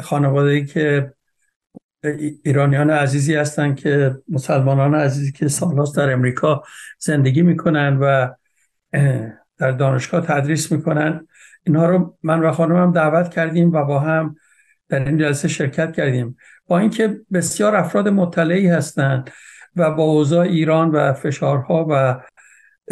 خانواده 0.04 0.66
که 0.66 1.14
ایرانیان 2.44 2.90
عزیزی 2.90 3.36
هستند 3.36 3.76
که 3.76 4.16
مسلمانان 4.30 4.96
عزیزی 4.96 5.32
که 5.32 5.48
سالهاست 5.48 5.98
در 5.98 6.12
امریکا 6.12 6.64
زندگی 7.00 7.42
می‌کنن 7.42 7.98
و 8.02 8.28
در 9.58 9.72
دانشگاه 9.72 10.26
تدریس 10.26 10.72
می‌کنن. 10.72 11.28
اینها 11.64 11.86
رو 11.86 12.18
من 12.24 12.40
و 12.40 12.52
خانمم 12.52 12.92
دعوت 12.92 13.30
کردیم 13.30 13.72
و 13.72 13.84
با 13.86 14.00
هم 14.00 14.36
در 14.90 15.06
این 15.06 15.18
جلسه 15.18 15.48
شرکت 15.48 15.94
کردیم. 15.94 16.38
با 16.68 16.80
اینکه 16.80 17.20
بسیار 17.34 17.76
افراد 17.76 18.08
مطلعی 18.08 18.68
هستند 18.68 19.30
و 19.76 19.92
با 19.92 20.04
اوضاع 20.04 20.46
ایران 20.46 20.92
و 20.92 21.14
فشارها 21.14 21.88
و 21.90 22.22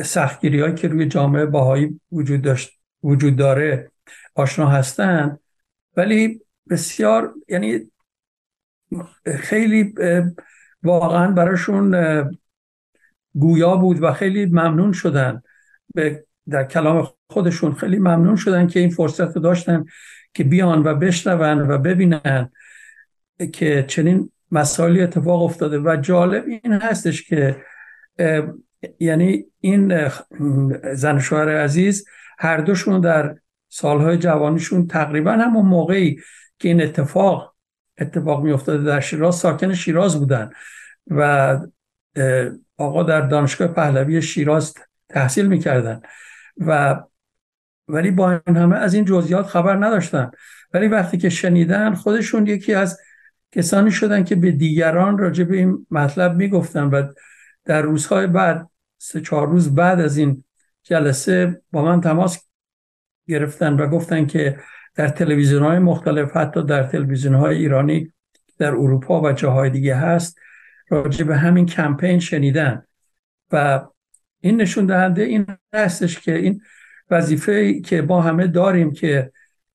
سختگیری 0.03 0.61
هایی 0.61 0.73
که 0.73 0.87
روی 0.87 1.05
جامعه 1.05 1.45
باهایی 1.45 2.01
وجود, 2.11 2.41
داشت، 2.41 2.79
وجود 3.03 3.35
داره 3.35 3.91
آشنا 4.35 4.67
هستند. 4.67 5.39
ولی 5.97 6.41
بسیار 6.69 7.33
یعنی 7.47 7.79
خیلی 9.39 9.93
واقعا 10.83 11.31
براشون 11.31 11.95
گویا 13.33 13.75
بود 13.75 14.03
و 14.03 14.13
خیلی 14.13 14.45
ممنون 14.45 14.91
شدن. 14.91 15.41
در 16.49 16.63
کلام 16.63 17.07
خودشون 17.29 17.73
خیلی 17.73 17.99
ممنون 17.99 18.35
شدن 18.35 18.67
که 18.67 18.79
این 18.79 18.89
فرصت 18.89 19.35
رو 19.35 19.41
داشتن 19.41 19.85
که 20.33 20.43
بیان 20.43 20.83
و 20.83 20.95
بشنون 20.95 21.71
و 21.71 21.77
ببینن 21.77 22.49
که 23.53 23.85
چنین 23.87 24.31
مسائلی 24.51 25.01
اتفاق 25.01 25.43
افتاده. 25.43 25.79
و 25.79 25.95
جالب 26.01 26.45
این 26.47 26.73
هستش 26.73 27.23
که 27.23 27.55
یعنی 28.99 29.45
این 29.59 30.09
زن 30.93 31.19
شوهر 31.19 31.57
عزیز 31.57 32.05
هر 32.39 32.57
دوشون 32.57 33.01
در 33.01 33.35
سالهای 33.69 34.17
جوانیشون 34.17 34.87
تقریبا 34.87 35.31
همون 35.31 35.65
موقعی 35.65 36.17
که 36.59 36.67
این 36.67 36.81
اتفاق 36.81 37.54
اتفاق 37.97 38.43
می 38.43 38.51
افتاده 38.51 38.83
در 38.83 38.99
شیراز. 38.99 39.35
ساکن 39.35 39.73
شیراز 39.73 40.19
بودن 40.19 40.49
و 41.07 41.59
آقا 42.77 43.03
در 43.03 43.21
دانشگاه 43.21 43.67
پهلوی 43.67 44.21
شیراز 44.21 44.73
تحصیل 45.09 45.45
می‌کردن 45.45 46.01
و 46.57 47.01
ولی 47.87 48.11
با 48.11 48.41
این 48.47 48.57
همه 48.57 48.75
از 48.75 48.93
این 48.93 49.05
جزئیات 49.05 49.45
خبر 49.45 49.75
نداشتن. 49.75 50.31
ولی 50.73 50.87
وقتی 50.87 51.17
که 51.17 51.29
شنیدن 51.29 51.93
خودشون 51.93 52.47
یکی 52.47 52.73
از 52.73 52.99
کسانی 53.51 53.91
شدن 53.91 54.23
که 54.23 54.35
به 54.35 54.51
دیگران 54.51 55.17
راجع 55.17 55.43
به 55.43 55.57
این 55.57 55.87
مطلب 55.91 56.35
می‌گفتن 56.35 56.83
و 56.83 57.03
در 57.65 57.81
روزهای 57.81 58.27
بعد 58.27 58.69
سه 58.97 59.21
چهار 59.21 59.47
روز 59.47 59.75
بعد 59.75 59.99
از 59.99 60.17
این 60.17 60.43
جلسه 60.83 61.61
با 61.71 61.81
من 61.81 62.01
تماس 62.01 62.47
گرفتن 63.27 63.73
و 63.73 63.87
گفتن 63.87 64.25
که 64.25 64.59
در 64.95 65.07
تلویزیون 65.07 65.63
های 65.63 65.79
مختلف 65.79 66.37
حتی 66.37 66.63
در 66.63 66.83
تلویزیون 66.83 67.35
های 67.35 67.57
ایرانی 67.57 68.13
در 68.57 68.71
اروپا 68.71 69.21
و 69.21 69.31
جاهای 69.31 69.69
دیگه 69.69 69.95
هست 69.95 70.39
راجع 70.89 71.25
به 71.25 71.37
همین 71.37 71.65
کمپین 71.65 72.19
شنیدن. 72.19 72.83
و 73.51 73.85
این 74.41 74.61
نشون 74.61 74.85
دهنده 74.85 75.21
این 75.21 75.45
هستش 75.73 76.19
که 76.19 76.35
این 76.35 76.61
وظیفه 77.11 77.79
که 77.79 78.01
با 78.01 78.21
همه 78.21 78.47
داریم 78.47 78.91
که 78.91 79.31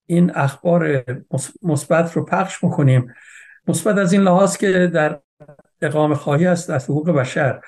این 0.07 0.33
اخبار 0.35 1.05
مثبت 1.63 2.13
رو 2.13 2.25
پخش 2.25 2.65
می‌کنیم 2.65 3.15
مثبت 3.69 3.99
از 3.99 4.13
این 4.13 4.23
لحاظ 4.23 4.57
که 4.57 4.87
در 4.87 5.21
اقامه 5.83 6.15
خواهی 6.15 6.47
است 6.47 6.71
از 6.71 6.85
حقوق 6.85 7.11
بشر. 7.11 7.61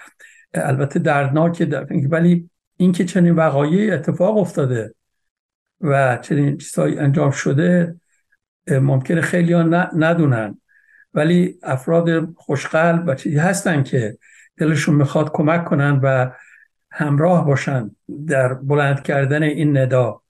البته 0.54 0.99
دردناک 0.99 1.68
ولی 2.11 2.50
اینکه 2.76 3.04
چنین 3.04 3.35
وقایعی 3.35 3.90
اتفاق 3.90 4.37
افتاده. 4.37 4.94
و 5.82 6.18
چنین 6.22 6.58
چیزهایی 6.58 6.98
انجام 6.98 7.30
شده 7.30 7.96
ممکنه 8.70 9.20
خیلی 9.20 9.52
ها 9.52 9.62
ندونن. 9.96 10.58
ولی 11.14 11.58
افراد 11.62 12.34
خوشقلب 12.34 13.04
و 13.06 13.14
چیزی 13.14 13.38
هستن 13.38 13.82
که 13.82 14.18
دلشون 14.56 14.94
می‌خواد 14.94 15.32
کمک 15.32 15.64
کنن 15.64 16.00
و 16.02 16.30
همراه 16.90 17.46
باشن 17.46 17.90
در 18.26 18.54
بلند 18.54 19.02
کردن 19.02 19.42
این 19.42 19.78
ندا 19.78 20.22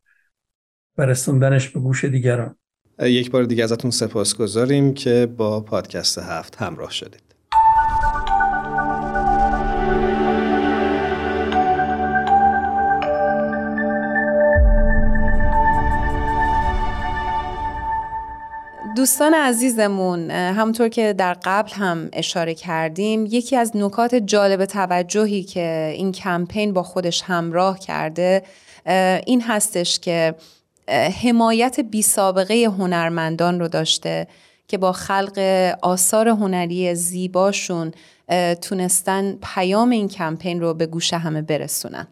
و 0.98 1.02
رسوندنش 1.02 1.68
به 1.68 1.80
گوش 1.80 2.04
دیگران. 2.04 2.56
یک 2.98 3.30
بار 3.30 3.44
دیگه 3.44 3.64
ازتون 3.64 3.90
سپاس 3.90 4.36
گذاریم 4.36 4.94
که 4.94 5.28
با 5.36 5.60
پادکست 5.60 6.18
هفت 6.18 6.56
همراه 6.56 6.90
شدید. 6.90 7.31
دوستان 18.96 19.34
عزیزمون 19.34 20.30
همونطور 20.30 20.88
که 20.88 21.12
در 21.12 21.36
قبل 21.44 21.70
هم 21.72 22.08
اشاره 22.12 22.54
کردیم 22.54 23.26
یکی 23.26 23.56
از 23.56 23.76
نکات 23.76 24.14
جالب 24.14 24.64
توجهی 24.64 25.42
که 25.42 25.92
این 25.96 26.12
کمپین 26.12 26.72
با 26.72 26.82
خودش 26.82 27.22
همراه 27.22 27.78
کرده 27.78 28.42
این 29.26 29.40
هستش 29.40 29.98
که 29.98 30.34
حمایت 31.22 31.80
بی 31.80 32.02
سابقه 32.02 32.64
هنرمندان 32.78 33.60
رو 33.60 33.68
داشته 33.68 34.26
که 34.68 34.78
با 34.78 34.92
خلق 34.92 35.38
آثار 35.82 36.28
هنری 36.28 36.94
زیباشون 36.94 37.92
تونستن 38.62 39.38
پیام 39.42 39.90
این 39.90 40.08
کمپین 40.08 40.60
رو 40.60 40.74
به 40.74 40.86
گوش 40.86 41.12
همه 41.12 41.42
برسونن. 41.42 42.06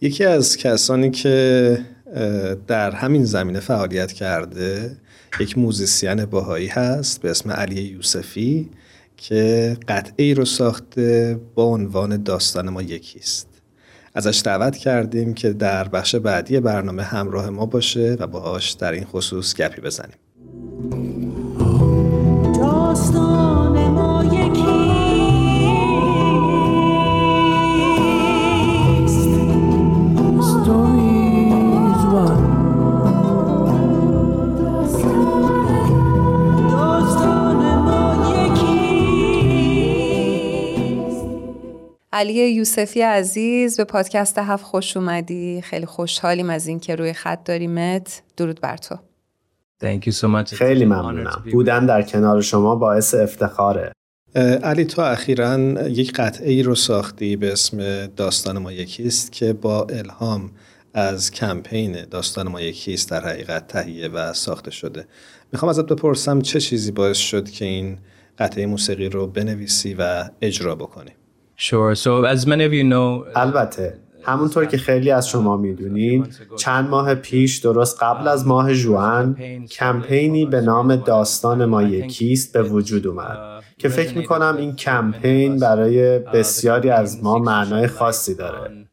یکی 0.00 0.24
از 0.24 0.56
کسانی 0.56 1.10
که 1.10 1.78
در 2.66 2.90
همین 2.90 3.24
زمینه 3.24 3.60
فعالیت 3.60 4.12
کرده 4.12 4.96
یک 5.40 5.58
موزیسین 5.58 6.24
باهایی 6.24 6.66
هست 6.66 7.22
به 7.22 7.30
اسم 7.30 7.50
علی 7.50 7.82
یوسفی 7.82 8.70
که 9.16 9.76
قطعه 9.88 10.34
رو 10.34 10.44
ساخته 10.44 11.40
با 11.54 11.64
عنوان 11.64 12.22
داستان 12.22 12.68
ما 12.68 12.82
یکیست. 12.82 13.48
ازش 14.14 14.42
دعوت 14.44 14.76
کردیم 14.76 15.34
که 15.34 15.52
در 15.52 15.88
بخش 15.88 16.14
بعدی 16.14 16.60
برنامه 16.60 17.02
همراه 17.02 17.50
ما 17.50 17.66
باشه 17.66 18.16
و 18.20 18.26
باهاش 18.26 18.72
در 18.72 18.92
این 18.92 19.04
خصوص 19.04 19.54
گپی 19.54 19.80
بزنیم. 19.80 20.16
داستان 22.60 23.57
علی 42.18 42.50
یوسفی 42.50 43.00
عزیز 43.00 43.76
به 43.76 43.84
پادکست 43.84 44.38
هفت 44.38 44.64
خوش 44.64 44.96
اومدی. 44.96 45.62
خیلی 45.62 45.86
خوشحالیم 45.86 46.50
از 46.50 46.66
اینکه 46.66 46.96
روی 46.96 47.12
خط 47.12 47.44
داریمت 47.44 48.22
درود 48.36 48.60
بر 48.60 48.76
تو. 48.76 48.98
خیلی 50.44 50.84
ممنونم. 50.84 51.44
بودن 51.52 51.86
در 51.86 52.02
کنار 52.02 52.40
شما 52.40 52.74
باعث 52.74 53.14
افتخاره. 53.14 53.92
علی 54.62 54.84
تو 54.84 55.02
اخیرا 55.02 55.58
یک 55.88 56.12
قطعه 56.12 56.50
ای 56.50 56.62
رو 56.62 56.74
ساختی 56.74 57.36
به 57.36 57.52
اسم 57.52 58.06
داستان 58.06 58.58
ما 58.58 58.72
یکیست 58.72 59.32
که 59.32 59.52
با 59.52 59.86
الهام 59.90 60.50
از 60.94 61.30
کمپین 61.30 62.04
داستان 62.10 62.48
ما 62.48 62.60
یکیست 62.60 63.10
در 63.10 63.28
حقیقت 63.28 63.66
تهیه 63.66 64.08
و 64.08 64.32
ساخته 64.32 64.70
شده. 64.70 65.06
می‌خوام 65.52 65.70
ازت 65.70 65.86
بپرسم 65.86 66.40
چه 66.40 66.60
چیزی 66.60 66.92
باعث 66.92 67.16
شد 67.16 67.50
که 67.50 67.64
این 67.64 67.98
قطعه 68.38 68.66
موسیقی 68.66 69.08
رو 69.08 69.26
بنویسی 69.26 69.94
و 69.98 70.30
اجرا 70.42 70.74
بکنی؟ 70.74 71.10
Sure. 71.60 71.96
So 71.96 72.22
as 72.24 72.46
many 72.46 72.64
of 72.64 72.72
you 72.72 72.84
know, 72.84 73.24
uh, 73.26 73.32
البته 73.36 73.98
همونطور 74.22 74.64
که 74.64 74.78
خیلی 74.78 75.10
از 75.10 75.28
شما 75.28 75.56
می‌دونید 75.56 76.34
چند 76.56 76.88
ماه 76.88 77.14
پیش 77.14 77.58
درست 77.58 78.02
قبل 78.02 78.28
از 78.28 78.46
ماه 78.46 78.74
جوان 78.74 79.36
کمپینی 79.66 80.46
به 80.46 80.60
نام 80.60 80.96
داستان 80.96 81.64
ما 81.64 81.82
یکیست 81.82 82.52
به 82.52 82.62
وجود 82.62 83.06
اومد 83.06 83.62
که 83.78 83.88
فکر 83.88 84.18
می‌کنم 84.18 84.56
این 84.58 84.76
کمپین 84.76 85.58
برای 85.58 86.18
بسیاری 86.18 86.90
از 86.90 87.22
ما 87.22 87.38
معنای 87.38 87.86
خاصی 87.86 88.34
داره 88.34 88.86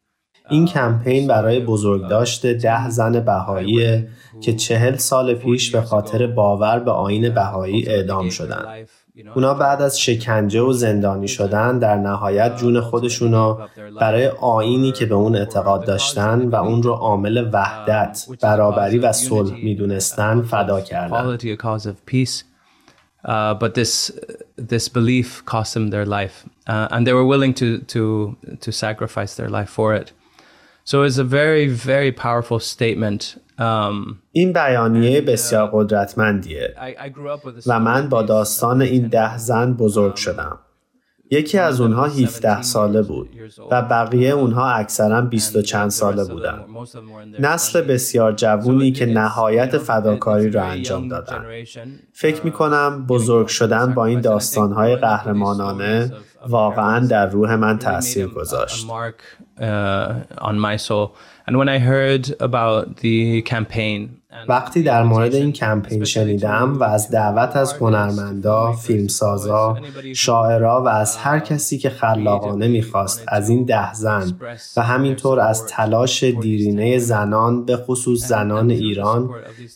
این 0.50 0.66
کمپین 0.66 1.28
برای 1.28 1.60
بزرگداشت 1.60 2.46
ده 2.46 2.90
زن 2.90 3.20
بهایی 3.20 4.08
که 4.42 4.54
چهل 4.54 4.96
سال 4.96 5.34
پیش 5.34 5.72
به 5.72 5.82
خاطر 5.82 6.28
باور 6.28 6.80
به 6.80 6.92
آین 6.92 7.30
بهایی 7.30 7.88
اعدام 7.88 8.30
شدند. 8.30 8.88
اونا 9.36 9.54
بعد 9.54 9.82
از 9.82 10.00
شکنجه 10.00 10.62
و 10.62 10.74
زندانی 10.74 11.28
شدن 11.28 11.80
در 11.80 11.96
نهایت 11.96 12.58
جون 12.58 12.82
خودشونو 12.82 13.58
برای 14.00 14.28
آینی 14.28 14.92
که 14.92 15.06
به 15.06 15.16
اون 15.16 15.36
اعتقاد 15.36 15.86
داشتن 15.86 16.48
و 16.50 16.56
اون 16.56 16.84
رو 16.84 16.92
عامل 16.92 17.50
وحدت، 17.54 18.26
برابری 18.42 19.00
و 19.00 19.12
صلح 19.12 19.54
می‌دونستن 19.54 20.42
فدا 20.42 20.82
کردن. 20.82 21.38
Uh, 23.28 23.56
but 23.56 23.74
this 23.74 24.12
this 24.74 24.88
belief 24.88 25.44
cost 25.46 25.74
them 25.74 25.90
their 25.90 26.06
life, 26.06 26.46
uh, 26.68 26.88
and 26.94 27.08
they 27.08 27.14
were 27.20 27.26
willing 27.34 27.54
to 27.62 27.68
to 27.94 28.04
to 28.66 28.72
sacrifice 28.72 29.32
their 29.40 29.50
life 29.50 29.72
for 29.78 29.96
it. 29.96 30.14
So 30.86 31.02
it's 31.02 31.18
a 31.18 31.24
very 31.24 31.68
very 31.68 32.12
powerful 32.12 32.60
statement. 32.60 33.38
Um, 33.58 34.20
این 34.32 34.54
بیانیه 34.54 35.22
بسیار 35.22 35.70
قدرتمندیه 35.74 36.76
و 37.68 37.80
من 37.80 38.10
با 38.10 38.22
داستان 38.22 38.82
این 38.82 39.08
ده 39.08 39.38
زن 39.38 39.74
بزرگ 39.74 40.16
شدم. 40.16 40.60
یکی 41.32 41.58
از 41.58 41.82
اونها 41.82 42.06
17 42.06 42.62
ساله 42.62 43.02
بود 43.02 43.30
و 43.72 43.82
بقیه 43.82 44.30
اونها 44.30 44.72
اکثرا 44.72 45.22
20 45.22 45.56
و 45.56 45.62
چند 45.62 45.90
ساله 45.90 46.26
بودن. 46.26 46.66
نسل 47.40 47.82
بسیار 47.82 48.32
جوونی 48.32 48.92
که 48.92 49.06
نهایت 49.06 49.78
فداکاری 49.78 50.50
را 50.50 50.64
انجام 50.64 51.08
دادن. 51.08 51.46
فکر 52.14 52.46
می 52.46 52.52
کنم 52.52 53.06
بزرگ 53.06 53.48
شدن 53.48 53.94
با 53.94 54.06
این 54.06 54.22
داستانهای 54.22 54.96
قهرمانانه 54.96 56.12
واقعا 56.49 57.07
در 57.07 57.27
روح 57.27 57.55
من 57.55 57.79
تاثیر 57.79 58.27
گذاشت. 58.27 58.87
وقتی 64.48 64.84
در 64.84 65.04
مورد 65.04 65.36
این 65.36 65.52
کمپین 65.52 66.04
شنیدم 66.04 66.78
و 66.80 66.84
از 66.84 67.10
دعوت 67.10 67.56
از 67.56 67.74
هنرمندا، 67.74 68.72
فیلمسازا، 68.72 69.78
شاعرا 70.16 70.84
و 70.84 70.88
از 70.88 71.18
هر 71.18 71.40
کسی 71.40 71.78
که 71.78 71.90
خلاقانه 71.90 72.68
می‌خواست 72.68 73.24
از 73.28 73.50
این 73.50 73.64
ده 73.64 73.94
زن 73.94 74.40
و 74.78 74.82
همینطور 74.82 75.40
از 75.40 75.68
تلاش 75.68 76.24
دیرینه 76.24 76.98
زنان 76.98 77.66
به 77.66 77.78
خصوص 77.78 78.28
زنان 78.28 78.70
ایران 78.70 79.30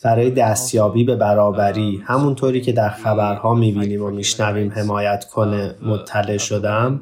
برای 0.04 0.32
دستیابی 0.32 1.04
به 1.04 1.16
برابری 1.16 2.04
همونطوری 2.06 2.62
که 2.62 2.72
در 2.72 2.90
خبرها 2.90 3.54
می‌بینیم 3.54 4.04
و 4.04 4.10
میشنویم 4.10 4.72
حمایت 4.76 5.26
کنه 5.26 5.76
مطلع 5.86 6.38
شدم 6.38 7.02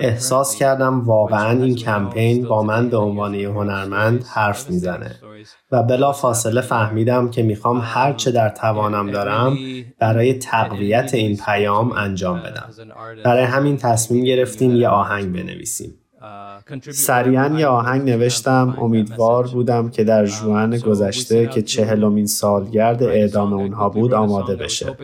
احساس 0.00 0.56
کردم 0.56 1.00
واقعا 1.00 1.62
این 1.62 1.74
کمپین 1.74 2.48
با 2.48 2.62
من 2.62 2.88
به 2.88 2.96
عنوان 2.96 3.34
هنرمند 3.34 4.24
حرف 4.34 4.70
می‌زنه. 4.70 5.14
و 5.72 5.82
بلا 5.82 6.12
فاصله 6.12 6.60
فهمیدم 6.60 6.97
که 7.30 7.42
می‌خوام 7.42 7.80
هر 7.84 8.12
چه 8.12 8.30
در 8.30 8.48
توانم 8.48 9.10
دارم 9.10 9.56
برای 9.98 10.34
تقویت 10.34 11.14
این 11.14 11.36
پیام 11.46 11.92
انجام 11.92 12.42
بدم. 12.42 12.68
برای 13.24 13.44
همین 13.44 13.76
تصمیم 13.76 14.24
گرفتیم 14.24 14.76
یه 14.76 14.88
آهنگ 14.88 15.32
بنویسیم. 15.32 15.94
سریعا 16.90 17.58
یه 17.58 17.66
آهنگ 17.66 18.10
نوشتم. 18.10 18.76
امیدوار 18.80 19.46
بودم 19.46 19.90
که 19.90 20.04
در 20.04 20.26
جوان 20.26 20.78
گذشته 20.78 21.46
که 21.46 21.62
چهلمین 21.62 22.26
سالگرد 22.26 23.02
اعدام 23.02 23.52
اونها 23.52 23.88
بود 23.88 24.14
آماده 24.14 24.56
بشه. 24.56 24.96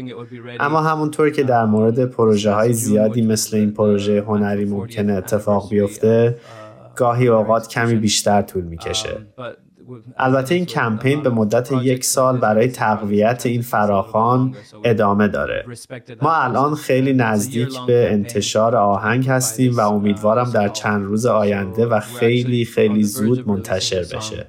اما 0.60 0.80
همونطور 0.80 1.30
که 1.30 1.42
در 1.42 1.64
مورد 1.64 2.04
پروژه 2.04 2.52
های 2.52 2.72
زیادی 2.72 3.22
مثل 3.22 3.56
این 3.56 3.70
پروژه 3.70 4.20
هنری 4.20 4.64
ممکنه 4.64 5.12
اتفاق 5.12 5.70
بیفته 5.70 6.36
گاهی 6.96 7.28
اوقات 7.28 7.68
کمی 7.68 7.94
بیشتر 7.94 8.42
طول 8.42 8.64
می‌کشه. 8.64 9.26
البته 10.16 10.54
این 10.54 10.66
کمپین 10.66 11.22
به 11.22 11.30
مدت 11.30 11.72
یک 11.72 12.04
سال 12.04 12.38
برای 12.38 12.68
تقویت 12.68 13.46
این 13.46 13.62
فراخان 13.62 14.54
ادامه 14.84 15.28
داره. 15.28 15.64
ما 16.22 16.34
الان 16.34 16.74
خیلی 16.74 17.12
نزدیک 17.12 17.80
به 17.86 18.12
انتشار 18.12 18.76
آهنگ 18.76 19.28
هستیم 19.28 19.76
و 19.76 19.80
امیدوارم 19.80 20.50
در 20.50 20.68
چند 20.68 21.04
روز 21.04 21.26
آینده 21.26 21.86
و 21.86 22.00
خیلی 22.00 22.64
خیلی 22.64 23.02
زود 23.02 23.48
منتشر 23.48 24.04
بشه. 24.16 24.46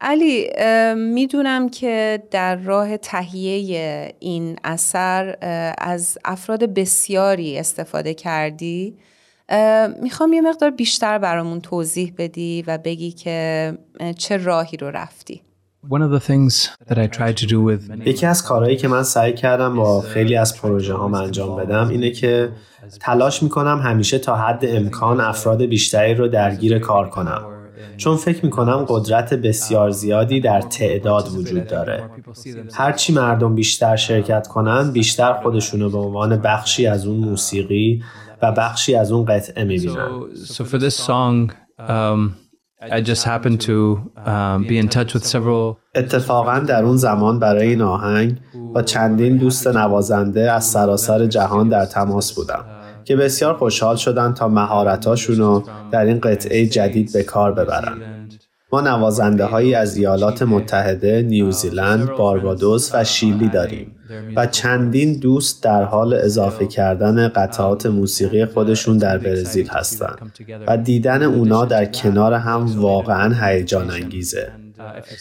علی 0.00 0.50
می‌دونم 0.96 1.68
که 1.68 2.22
در 2.30 2.56
راه 2.56 2.96
تهیه 2.96 4.14
این 4.18 4.56
اثر 4.64 5.36
از 5.78 6.18
افراد 6.24 6.74
بسیاری 6.74 7.58
استفاده 7.58 8.14
کردی 8.14 8.94
می‌خوام 10.02 10.32
یه 10.32 10.40
مقدار 10.40 10.70
بیشتر 10.70 11.18
برامون 11.18 11.60
توضیح 11.60 12.14
بدی 12.18 12.64
و 12.66 12.78
بگی 12.78 13.12
که 13.12 13.78
چه 14.18 14.36
راهی 14.36 14.76
رو 14.76 14.90
رفتی. 14.90 15.42
یکی 18.06 18.26
از 18.26 18.42
کارهایی 18.42 18.76
که 18.76 18.88
من 18.88 19.02
سعی 19.02 19.32
کردم 19.32 19.76
با 19.76 20.00
خیلی 20.00 20.36
از 20.36 20.60
پروژه 20.60 20.94
ها 20.94 21.18
انجام 21.18 21.56
بدم 21.56 21.88
اینه 21.88 22.10
که 22.10 22.52
تلاش 23.00 23.42
می‌کنم 23.42 23.80
همیشه 23.84 24.18
تا 24.18 24.36
حد 24.36 24.64
امکان 24.66 25.20
افراد 25.20 25.62
بیشتری 25.62 26.14
رو 26.14 26.28
درگیر 26.28 26.78
کار 26.78 27.08
کنم. 27.08 27.44
چون 27.96 28.16
فکر 28.16 28.44
می‌کنم 28.44 28.84
قدرت 28.88 29.34
بسیار 29.34 29.90
زیادی 29.90 30.40
در 30.40 30.60
تعداد 30.60 31.28
وجود 31.34 31.66
داره. 31.66 32.04
هرچی 32.74 33.12
مردم 33.12 33.54
بیشتر 33.54 33.96
شرکت 33.96 34.46
کنن 34.46 34.92
بیشتر 34.92 35.32
خودشونو 35.32 35.90
به 35.90 35.98
عنوان 35.98 36.36
بخشی 36.36 36.86
از 36.86 37.06
اون 37.06 37.16
موسیقی 37.16 38.02
و 38.42 38.52
بخشی 38.52 38.94
از 38.94 39.12
اون 39.12 39.24
قطعه 39.24 39.64
می‌بینن 39.64 40.20
so, 40.34 40.64
for 40.64 40.78
this 40.78 40.96
song 40.96 41.52
um, 41.78 42.34
I 42.80 43.00
just 43.00 43.24
happened 43.24 43.60
to 43.62 43.76
um, 44.32 44.58
be 44.70 44.78
in 44.78 44.88
touch 44.88 45.14
with 45.14 45.24
several 45.24 45.76
اتفاقا 45.94 46.58
در 46.58 46.84
اون 46.84 46.96
زمان 46.96 47.38
برای 47.38 47.68
این 47.68 47.82
آهنگ 47.82 48.40
با 48.74 48.82
چندین 48.82 49.36
دوست 49.36 49.66
نوازنده 49.66 50.52
از 50.52 50.64
سراسر 50.64 51.26
جهان 51.26 51.68
در 51.68 51.84
تماس 51.84 52.32
بودم 52.32 52.64
که 53.04 53.16
بسیار 53.16 53.54
خوشحال 53.54 53.96
شدن 53.96 54.34
تا 54.34 54.48
مهارتاشون 54.48 55.36
رو 55.36 55.64
در 55.90 56.04
این 56.04 56.20
قطعه 56.20 56.66
جدید 56.66 57.12
به 57.12 57.22
کار 57.22 57.52
ببرن. 57.52 58.27
ما 58.72 58.80
نوازنده 58.80 59.44
هایی 59.44 59.74
از 59.74 59.96
ایالات 59.96 60.42
متحده، 60.42 61.22
نیوزیلند، 61.22 62.08
باربادوس 62.10 62.94
و 62.94 63.04
شیلی 63.04 63.48
داریم 63.48 63.94
و 64.36 64.46
چندین 64.46 65.18
دوست 65.18 65.62
در 65.62 65.84
حال 65.84 66.14
اضافه 66.14 66.66
کردن 66.66 67.28
قطعات 67.28 67.86
موسیقی 67.86 68.44
خودشون 68.44 68.98
در 68.98 69.18
برزیل 69.18 69.68
هستند 69.68 70.32
و 70.66 70.76
دیدن 70.76 71.22
اونا 71.22 71.64
در 71.64 71.84
کنار 71.84 72.34
هم 72.34 72.80
واقعا 72.80 73.34
هیجان 73.46 73.90
انگیزه. 73.90 74.52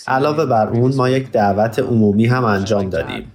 علاوه 0.07 0.45
بر 0.45 0.67
اون 0.67 0.95
ما 0.95 1.09
یک 1.09 1.31
دعوت 1.31 1.79
عمومی 1.79 2.25
هم 2.25 2.45
انجام 2.45 2.89
دادیم. 2.89 3.31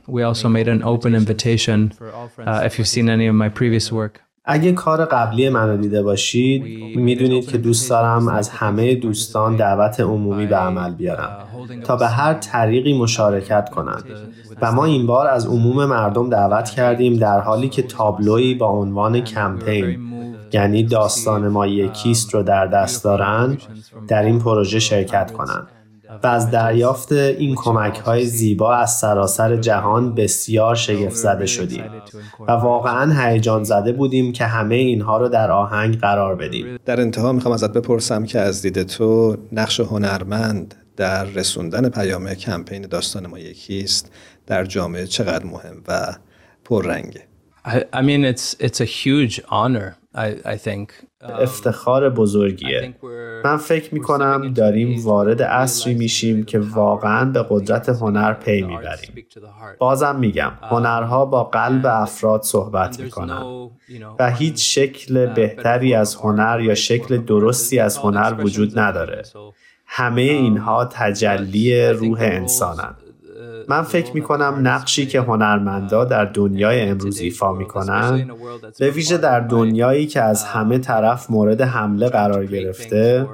اگه 4.45 4.73
کار 4.73 5.05
قبلی 5.05 5.49
منو 5.49 5.77
دیده 5.77 6.03
باشید 6.03 6.63
می‌دونید 6.97 7.49
که 7.49 7.59
دوست 7.59 7.91
دارم 7.91 8.29
از 8.29 8.49
همه 8.49 8.95
دوستان 8.95 9.57
دعوت 9.57 10.01
عمومی 10.01 10.47
به 10.47 10.57
عمل 10.57 10.95
بیارم 10.95 11.39
تا 11.85 11.97
به 11.97 12.07
هر 12.07 12.35
طریقی 12.35 12.99
مشارکت 12.99 13.69
کنند. 13.69 14.05
و 14.63 14.73
ما 14.73 14.85
این 14.85 15.07
بار 15.07 15.27
از 15.27 15.47
عموم 15.47 15.85
مردم 15.87 16.31
دعوت 16.31 16.71
کردیم 16.71 17.17
در 17.17 17.41
حالی 17.41 17.69
که 17.69 17.83
تابلویی 17.83 18.55
با 18.55 18.67
عنوان 18.67 19.21
کمپین 19.21 20.01
یعنی 20.53 20.83
داستان 20.83 21.49
ما 21.49 21.67
یکیست 21.67 22.35
رو 22.35 22.43
در 22.43 22.67
دست 22.67 23.05
دارن 23.05 23.59
در 24.09 24.23
این 24.23 24.39
پروژه 24.39 24.79
شرکت 24.79 25.33
کنند. 25.33 25.69
و 26.23 26.27
از 26.27 26.51
دریافت 26.51 27.13
این 27.13 27.55
کمک 27.55 27.99
های 27.99 28.27
زیبا 28.27 28.75
از 28.75 28.91
سراسر 28.91 29.57
جهان 29.57 30.15
بسیار 30.15 30.75
شگفت 30.75 31.17
زده 31.17 31.47
شدیم 31.47 31.85
و 32.49 32.53
واقعا 32.53 33.23
هیجان 33.23 33.65
زده 33.65 33.93
بودیم 33.93 34.33
که 34.33 34.45
همه 34.45 34.75
اینها 34.75 35.19
رو 35.19 35.29
در 35.29 35.51
آهنگ 35.51 35.99
قرار 35.99 36.37
بدیم 36.37 36.79
در 36.85 37.01
انتها 37.01 37.33
می‌خوام 37.33 37.55
ازت 37.55 37.73
بپرسم 37.73 38.25
که 38.25 38.41
از 38.41 38.63
دید 38.63 38.83
تو 38.83 39.37
نقش 39.53 39.81
هنرمند 39.81 40.75
در 40.97 41.25
رسوندن 41.25 41.89
پیام 41.89 42.35
کمپین 42.35 42.83
داستان 42.83 43.27
ما 43.27 43.39
یکیست 43.39 44.13
در 44.47 44.65
جامعه 44.65 45.07
چقدر 45.07 45.45
مهم 45.45 45.83
و 45.89 46.15
پررنگه 46.65 47.23
I, 47.65 48.03
mean 48.03 48.25
it's 48.25 48.57
it's 48.59 48.81
a 48.81 48.85
huge 48.85 49.41
honor 49.49 49.97
I, 50.15 50.57
think. 50.57 50.93
افتخار 51.23 52.11
بزرگیه. 52.11 52.95
من 53.45 53.57
فکر 53.57 53.95
می 53.95 54.01
کنم 54.01 54.53
داریم 54.53 55.05
وارد 55.05 55.43
عصری 55.43 55.95
میشیم 55.95 56.45
که 56.45 56.59
واقعا 56.59 57.25
به 57.25 57.47
قدرت 57.51 57.89
هنر 57.89 58.33
پی 58.33 58.63
می‌بریم. 58.63 59.27
بازم 59.79 60.17
میگم 60.17 60.53
هنرها 60.63 61.25
با 61.25 61.45
قلب 61.45 61.87
افراد 61.87 62.43
صحبت 62.43 63.01
می‌کنن 63.01 63.71
و 64.19 64.31
هیچ 64.31 64.75
شکل 64.75 65.27
بهتری 65.27 65.95
از 65.95 66.15
هنر 66.15 66.61
یا 66.61 66.75
شکل 66.75 67.17
درستی 67.17 67.79
از 67.79 67.97
هنر 67.97 68.35
وجود 68.39 68.79
نداره. 68.79 69.23
همه 69.87 70.23
اینها 70.23 70.85
تجلی 70.85 71.87
روح 71.87 72.19
انسانند 72.21 72.97
من 73.69 73.83
فکر 73.83 74.15
می 74.15 74.23
کنم 74.23 74.59
نقشی 74.63 75.07
که 75.07 75.21
هنرمندا 75.21 76.05
در 76.05 76.25
دنیای 76.25 76.81
امروز 76.81 77.21
ایفا 77.21 77.53
می 77.53 77.67
کنن 77.67 78.31
به 78.79 78.91
ویژه 78.91 79.19
در 79.19 79.41
دنیایی 79.41 80.07
که 80.07 80.23
از 80.23 80.45
همه 80.45 80.79
طرف 80.79 81.31
مورد 81.31 81.61
حمله 81.61 82.09
قرار 82.09 82.47
گرفته 82.47 83.27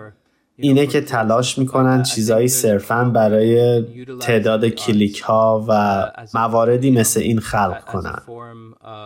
اینه 0.60 0.86
که 0.86 1.00
تلاش 1.00 1.58
می‌کنن 1.58 2.02
چیزایی 2.02 2.48
صرفا 2.48 3.04
برای 3.04 3.84
تعداد 4.20 4.64
کلیک 4.64 5.20
ها 5.20 5.64
و 5.68 6.04
مواردی 6.34 6.90
مثل 6.90 7.20
این 7.20 7.40
خلق 7.40 7.84
کنن. 7.84 8.18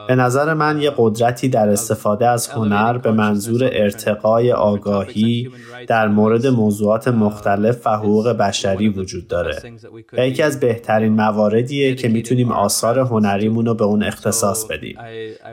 به 0.08 0.14
نظر 0.14 0.54
من 0.54 0.80
یه 0.80 0.92
قدرتی 0.96 1.48
در 1.48 1.68
استفاده 1.68 2.28
از 2.28 2.48
هنر 2.48 2.98
به 2.98 3.12
منظور 3.12 3.64
ارتقای 3.72 4.52
آگاهی 4.52 5.50
در 5.88 6.08
مورد 6.08 6.46
موضوعات 6.46 7.08
مختلف 7.08 7.86
و 7.86 7.90
حقوق 7.90 8.28
بشری 8.28 8.88
وجود 8.88 9.28
داره. 9.28 9.62
و 10.12 10.26
یکی 10.26 10.42
از 10.42 10.60
بهترین 10.60 11.12
مواردیه 11.12 11.94
که 11.94 12.08
می‌تونیم 12.08 12.52
آثار 12.52 12.98
هنریمون 12.98 13.66
رو 13.66 13.74
به 13.74 13.84
اون 13.84 14.02
اختصاص 14.02 14.64
بدیم. 14.64 14.98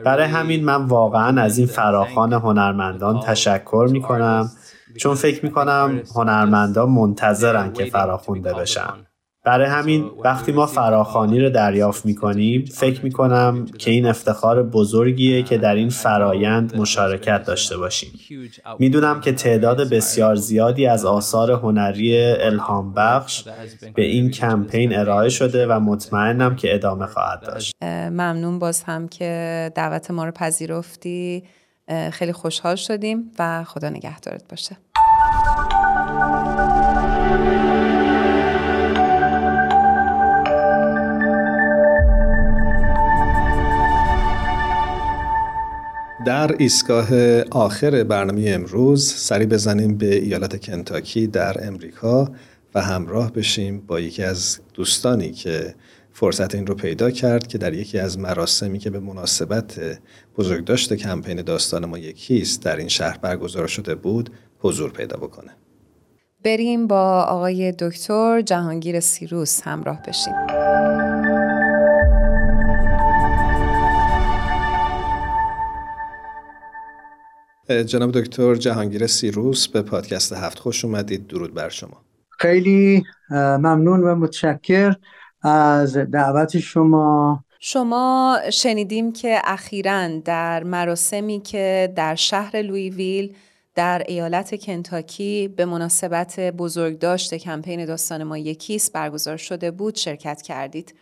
برای 0.04 0.26
همین 0.26 0.64
من 0.64 0.84
واقعا 0.84 1.42
از 1.42 1.58
این 1.58 1.66
فراخان 1.66 2.32
هنرمندان 2.32 3.20
تشکر 3.20 3.88
می‌کنم. 3.90 4.50
چون 4.98 5.14
فکر 5.14 5.44
می‌کنم 5.44 6.00
هنرمندان 6.14 6.88
منتظرن 6.88 7.72
که 7.72 7.84
فراخونده 7.84 8.54
بشن 8.54 8.92
برای 9.44 9.66
همین 9.66 10.10
وقتی 10.24 10.52
ما 10.52 10.66
فراخانی 10.66 11.40
رو 11.40 11.50
دریافت 11.50 12.06
می‌کنیم 12.06 12.64
فکر 12.64 13.04
می‌کنم 13.04 13.66
که 13.78 13.90
این 13.90 14.06
افتخار 14.06 14.62
بزرگیه 14.62 15.42
که 15.42 15.58
در 15.58 15.74
این 15.74 15.88
فرایند 15.88 16.76
مشارکت 16.76 17.44
داشته 17.44 17.76
باشیم. 17.76 18.10
می‌دونم 18.78 19.20
که 19.20 19.32
تعداد 19.32 19.90
بسیار 19.90 20.34
زیادی 20.34 20.86
از 20.86 21.04
آثار 21.04 21.50
هنری 21.50 22.16
الهام 22.22 22.92
بخش 22.94 23.44
به 23.94 24.02
این 24.02 24.30
کمپین 24.30 24.98
ارائه 24.98 25.28
شده 25.28 25.66
و 25.66 25.80
مطمئنم 25.80 26.56
که 26.56 26.74
ادامه 26.74 27.06
خواهد 27.06 27.40
داشت. 27.40 27.74
ممنون 27.84 28.58
باز 28.58 28.82
هم 28.82 29.08
که 29.08 29.72
دعوت 29.74 30.10
ما 30.10 30.24
رو 30.24 30.30
پذیرفتی. 30.30 31.44
خیلی 32.12 32.32
خوشحال 32.32 32.76
شدیم 32.76 33.30
و 33.38 33.64
خدا 33.64 33.88
نگهدارت 33.88 34.48
باشه. 34.48 34.76
در 46.26 46.56
ایستگاه 46.58 47.08
آخر 47.50 48.04
برنامه 48.04 48.44
امروز 48.46 49.12
سری 49.12 49.46
بزنیم 49.46 49.98
به 49.98 50.14
ایالت 50.14 50.66
کنتاکی 50.66 51.26
در 51.26 51.66
امریکا 51.66 52.32
و 52.74 52.80
همراه 52.80 53.32
بشیم 53.32 53.80
با 53.86 54.00
یکی 54.00 54.22
از 54.22 54.58
دوستانی 54.74 55.30
که 55.32 55.74
فرصت 56.12 56.54
این 56.54 56.66
رو 56.66 56.74
پیدا 56.74 57.10
کرد 57.10 57.46
که 57.46 57.58
در 57.58 57.74
یکی 57.74 57.98
از 57.98 58.18
مراسمی 58.18 58.78
که 58.78 58.90
به 58.90 59.00
مناسبت 59.00 59.98
بزرگداشت 60.38 60.94
کمپین 60.94 61.42
داستان 61.42 61.84
ما 61.86 61.98
یکیست 61.98 62.64
در 62.64 62.76
این 62.76 62.88
شهر 62.88 63.18
برگزار 63.18 63.66
شده 63.66 63.94
بود 63.94 64.30
حضور 64.58 64.90
پیدا 64.90 65.16
بکنه. 65.16 65.50
بریم 66.44 66.86
با 66.86 67.22
آقای 67.22 67.72
دکتر 67.72 68.40
جهانگیر 68.40 69.00
سیروس 69.00 69.62
همراه 69.62 70.02
بشیم. 70.02 70.34
جناب 77.86 78.12
دکتر 78.12 78.54
جهانگیر 78.54 79.06
سیروس 79.06 79.68
به 79.68 79.82
پادکست 79.82 80.32
هفت 80.32 80.58
خوش 80.58 80.84
اومدید. 80.84 81.26
درود 81.26 81.54
بر 81.54 81.68
شما. 81.68 82.04
خیلی 82.38 83.02
ممنون 83.30 84.00
و 84.00 84.14
متشکر. 84.14 84.94
از 85.42 85.96
دعوت 85.96 86.58
شما 86.58 87.44
شما 87.62 88.38
شنیدیم 88.52 89.12
که 89.12 89.40
اخیرا 89.44 90.08
در 90.18 90.64
مراسمی 90.64 91.40
که 91.40 91.92
در 91.96 92.14
شهر 92.14 92.62
لویویل 92.62 93.34
در 93.74 94.02
ایالت 94.08 94.64
کنتاکی 94.64 95.48
به 95.48 95.64
مناسبت 95.64 96.40
بزرگداشت 96.40 97.34
کمپین 97.34 97.84
داستان 97.84 98.24
ما 98.24 98.38
یکیست 98.38 98.92
برگزار 98.92 99.36
شده 99.36 99.70
بود 99.70 99.94
شرکت 99.94 100.42
کردید. 100.42 100.94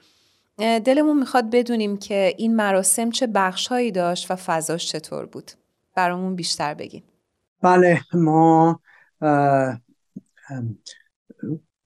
دلمون 0.59 1.19
می‌خواد 1.19 1.51
بدونیم 1.51 1.97
که 1.97 2.35
این 2.39 2.57
مراسم 2.57 3.11
چه 3.11 3.27
بخشهایی 3.27 3.93
داشت 3.93 4.31
و 4.31 4.37
فضاش 4.37 4.87
چطور 4.87 5.27
بود. 5.27 5.51
برامون 5.95 6.37
بیشتر 6.37 6.75
بگیم. 6.75 7.03
بله 7.63 8.01
ما 8.15 8.81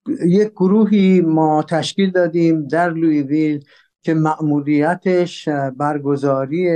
یک 0.08 0.50
گروهی 0.50 1.20
ما 1.20 1.62
تشکیل 1.62 2.10
دادیم 2.10 2.66
در 2.66 2.90
لویویل 2.90 3.64
که 4.02 4.14
مأموریتش 4.14 5.48
برگزاری 5.76 6.68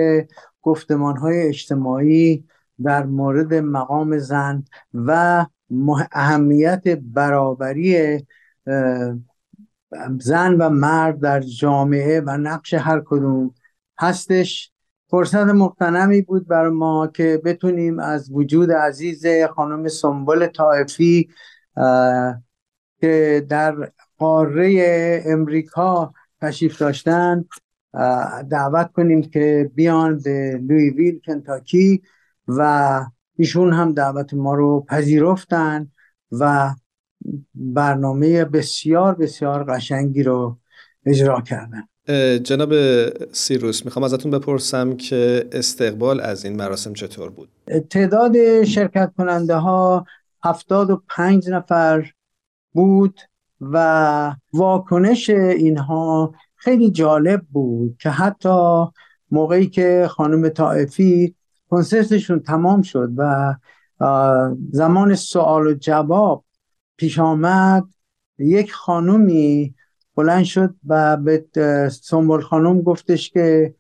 گفتمان 0.63 1.17
های 1.17 1.49
اجتماعی 1.49 2.45
در 2.83 3.07
مورد 3.07 3.55
مقام 3.55 4.19
زن 4.19 4.65
و 4.95 5.47
اهمیت 6.13 6.89
برابری 6.89 8.19
زن 10.21 10.55
و 10.55 10.69
مرد 10.69 11.21
در 11.21 11.41
جامعه 11.41 12.21
و 12.21 12.37
نقش 12.37 12.75
هر 12.75 13.03
کدوم 13.07 13.55
هستش. 13.99 14.73
فرصت 15.09 15.37
مقتنمی 15.37 16.23
بود 16.23 16.49
بر 16.49 16.69
ما 16.69 17.07
که 17.07 17.41
بتونیم 17.45 17.99
از 17.99 18.31
وجود 18.31 18.73
عزیز 18.73 19.27
خانم 19.57 19.89
سنبل 19.89 20.47
طائفی 20.47 21.29
که 23.01 23.47
در 23.49 23.91
قاره 24.19 25.23
امریکا 25.27 26.13
تشریف 26.41 26.79
داشتن 26.79 27.45
دعوت 28.51 28.93
کنیم 28.93 29.23
که 29.23 29.71
بیان 29.75 30.19
به 30.25 30.61
لویویل 30.69 31.21
کنتاکی 31.27 32.03
و 32.49 33.01
ایشون 33.37 33.73
هم 33.73 33.93
دعوت 33.93 34.35
ما 34.35 34.55
رو 34.55 34.87
پذیرفتن 34.89 35.91
و 36.33 36.75
برنامه 37.55 38.45
بسیار 38.45 39.15
بسیار 39.15 39.65
قشنگی 39.65 40.23
رو 40.23 40.59
اجرا 41.07 41.41
کردن 41.41 41.83
جناب 42.39 42.73
سیروس 43.33 43.85
می‌خوام 43.85 44.05
ازتون 44.05 44.31
بپرسم 44.31 44.97
که 44.97 45.49
استقبال 45.53 46.21
از 46.21 46.45
این 46.45 46.57
مراسم 46.57 46.93
چطور 46.93 47.31
بود؟ 47.31 47.49
تعداد 47.91 48.63
شرکت 48.65 49.13
کننده 49.19 49.55
ها 49.55 50.07
هفتاد 50.45 50.91
و 50.91 51.03
پنج 51.09 51.49
نفر 51.49 52.11
بود 52.77 53.21
و 53.61 54.35
واکنش 54.53 55.31
اینها 55.31 56.35
خیلی 56.57 56.91
جالب 56.91 57.41
بود 57.41 57.97
که 58.01 58.11
حتی 58.11 58.85
موقعی 59.31 59.67
که 59.67 60.07
خانم 60.11 60.49
طائفی 60.49 61.35
کنسرتشون 61.71 62.41
تمام 62.41 62.83
شد 62.83 63.11
و 63.17 63.55
زمان 64.71 65.15
سوال 65.15 65.67
و 65.67 65.75
جواب 65.75 66.45
پیش 66.97 67.19
آمد 67.19 67.85
یک 68.39 68.73
خانومی 68.73 69.75
بلند 70.17 70.45
شد 70.45 70.75
و 70.87 71.17
به 71.17 71.45
سنبول 72.03 72.41
خانم 72.41 72.83
گفتش 72.83 73.31
که 73.31 73.75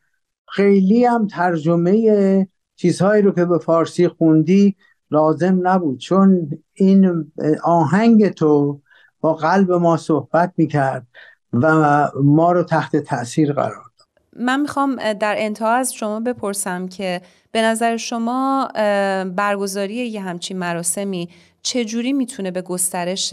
خیلی 0.48 1.04
هم 1.04 1.26
ترجمه 1.26 2.48
چیزهایی 2.76 3.22
رو 3.22 3.32
که 3.32 3.44
به 3.44 3.58
فارسی 3.58 4.08
خوندی 4.08 4.76
لازم 5.10 5.60
نبود 5.62 5.98
چون 5.98 6.50
این 6.74 7.32
آهنگ 7.64 8.28
تو 8.28 8.80
با 9.26 9.34
قلب 9.34 9.72
ما 9.72 9.96
صحبت 9.96 10.52
می‌کرد 10.56 11.06
و 11.52 12.08
ما 12.22 12.52
رو 12.52 12.62
تحت 12.62 12.96
تاثیر 12.96 13.52
قرار 13.52 13.82
داد 13.98 14.08
من 14.36 14.60
می‌خوام 14.60 15.12
در 15.12 15.34
انتها 15.38 15.74
از 15.74 15.94
شما 15.94 16.20
بپرسم 16.20 16.88
که 16.88 17.20
به 17.52 17.62
نظر 17.62 17.96
شما 17.96 18.68
برگزاری 19.36 19.94
یه 19.94 20.20
همچین 20.20 20.58
مراسمی 20.58 21.28
چجوری 21.62 22.12
می‌تونه 22.12 22.50
به 22.50 22.62
گسترش 22.62 23.32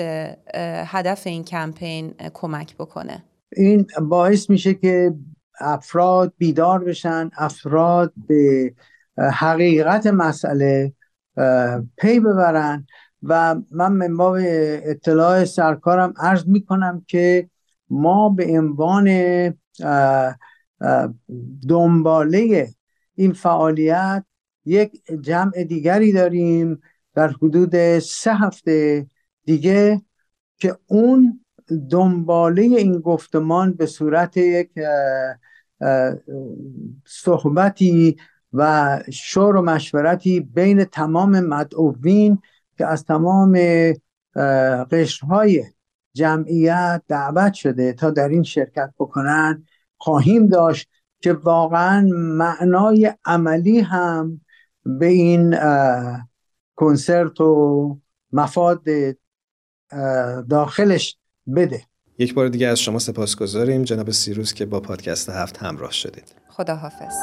هدف 0.86 1.27
این 1.27 1.43
کمپین 1.43 2.13
کمک 2.34 2.75
بکنه؟ 2.77 3.23
این 3.56 3.88
باعث 4.01 4.49
میشه 4.49 4.73
که 4.73 5.13
افراد 5.60 6.34
بیدار 6.38 6.84
بشن 6.84 7.29
افراد 7.38 8.13
به 8.27 8.73
حقیقت 9.17 10.08
مسئله 10.08 10.93
پی 11.97 12.19
ببرن 12.19 12.88
و 13.23 13.55
من 13.71 13.91
من 13.91 14.17
باب 14.17 14.38
اطلاع 14.39 15.45
سرکارم 15.45 16.13
عرض 16.17 16.47
می‌کنم 16.47 17.05
که 17.07 17.49
ما 17.89 18.29
به 18.29 18.45
عنوان 18.59 19.07
دنباله 21.69 22.69
این 23.15 23.33
فعالیت 23.33 24.25
یک 24.65 25.01
جمع 25.21 25.63
دیگری 25.63 26.12
داریم 26.12 26.81
در 27.13 27.27
حدود 27.27 27.99
سه 27.99 28.33
هفته 28.33 29.07
دیگه 29.45 30.01
که 30.57 30.77
اون 30.88 31.45
دنباله 31.89 32.62
این 32.62 32.99
گفتمان 32.99 33.73
به 33.73 33.86
صورت 33.86 34.38
یک 34.38 34.71
صحبتی 37.05 38.17
و 38.53 38.99
شور 39.12 39.55
و 39.55 39.62
مشورتی 39.62 40.39
بین 40.39 40.83
تمام 40.83 41.39
مدعوین 41.39 42.39
که 42.77 42.88
از 42.88 43.05
تمام 43.05 43.59
قشرهای 44.91 45.63
جمعیت 46.13 47.01
دعوت 47.07 47.53
شده 47.53 47.93
تا 47.93 48.09
در 48.09 48.27
این 48.27 48.43
شرکت 48.43 48.93
بکنن 48.99 49.65
خواهیم 49.97 50.47
داشت 50.47 50.89
که 51.21 51.33
واقعا 51.33 52.07
معنای 52.12 53.13
عملی 53.25 53.79
هم 53.79 54.41
به 54.86 55.05
این 55.05 55.55
کنسرت 56.75 57.41
و 57.41 57.97
مفاد 58.31 58.83
داخلش 60.49 61.17
بده. 61.55 61.81
یک 62.17 62.33
بار 62.33 62.47
دیگه 62.47 62.67
از 62.67 62.79
شما 62.79 62.99
سپاس 62.99 63.36
گذاریم 63.36 63.83
جناب 63.83 64.12
سیروس 64.12 64.53
که 64.53 64.65
با 64.65 64.79
پادکست 64.79 65.29
هفت 65.29 65.57
همراه 65.57 65.91
شدید. 65.91 66.36
خداحافظ. 66.49 67.13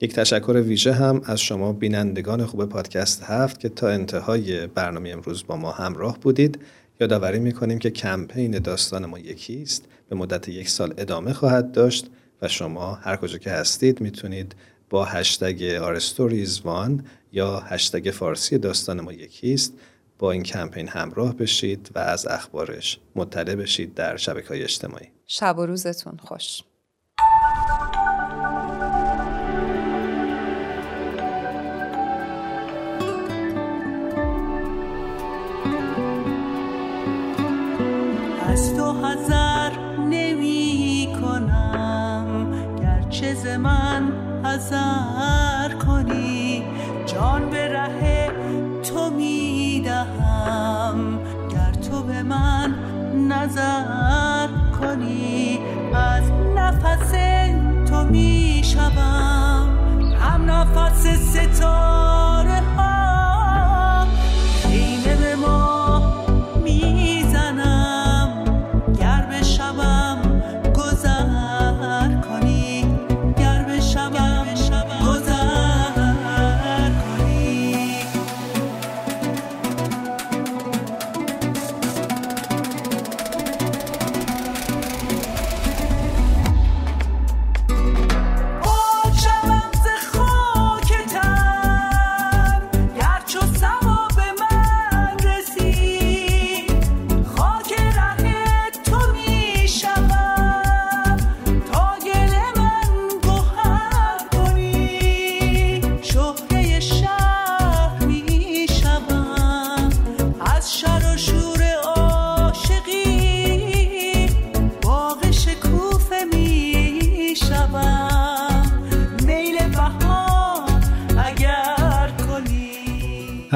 یک 0.00 0.14
تشکر 0.14 0.52
ویژه 0.52 0.92
هم 0.92 1.22
از 1.24 1.40
شما 1.40 1.72
بینندگان 1.72 2.46
خوب 2.46 2.64
پادکست 2.64 3.22
هفت 3.22 3.60
که 3.60 3.68
تا 3.68 3.88
انتهای 3.88 4.66
برنامه 4.66 5.10
امروز 5.10 5.46
با 5.46 5.56
ما 5.56 5.70
همراه 5.70 6.18
بودید. 6.18 6.58
یادآوری 7.00 7.38
می‌کنیم 7.38 7.78
که 7.78 7.90
کمپین 7.90 8.58
داستان 8.58 9.06
ما 9.06 9.18
یکی 9.18 9.62
است 9.62 9.84
به 10.08 10.16
مدت 10.16 10.48
یک 10.48 10.68
سال 10.70 10.94
ادامه 10.98 11.32
خواهد 11.32 11.72
داشت 11.72 12.06
و 12.42 12.48
شما 12.48 12.94
هر 12.94 13.16
کجا 13.16 13.38
که 13.38 13.50
هستید 13.50 14.00
می‌تونید 14.00 14.54
با 14.90 15.04
هشتگ 15.04 15.62
آرستوریزوان 15.82 17.04
یا 17.32 17.60
هشتگ 17.60 18.10
فارسی 18.10 18.58
داستان 18.58 19.00
ما 19.00 19.12
یکی 19.12 19.54
است 19.54 19.72
با 20.18 20.32
این 20.32 20.42
کمپین 20.42 20.88
همراه 20.88 21.36
بشید 21.36 21.90
و 21.94 21.98
از 21.98 22.26
اخبارش 22.26 22.98
مطلع 23.16 23.54
بشید 23.54 23.94
در 23.94 24.16
شبکه 24.16 24.48
های 24.48 24.62
اجتماعی. 24.62 25.06
شب 25.26 25.58
و 25.58 25.66
روزتون 25.66 26.16
خوش. 26.16 26.62
از 38.58 38.74
تو 38.74 38.92
حذر 38.92 39.70
نمی 40.10 41.08
کنم 41.20 42.52
گرچه 42.82 43.34
ز 43.34 43.46
من 43.46 44.12
حذر 44.44 45.74
کنی. 45.74 46.62
جان 47.06 47.50
به 47.50 47.68
ره 47.68 48.30
تو 48.82 49.10
می 49.10 49.82
دهم 49.84 51.18
گر 51.50 51.72
تو 51.72 52.02
به 52.02 52.22
من 52.22 52.74
نظر 53.28 54.48
کنی 54.80 55.58
از 55.94 56.22
نفس 56.56 57.12
تو 57.90 58.04
می 58.04 58.62
شوم 58.64 59.78
هم 60.20 60.50
نفس 60.50 61.06
ستاره 61.06 62.07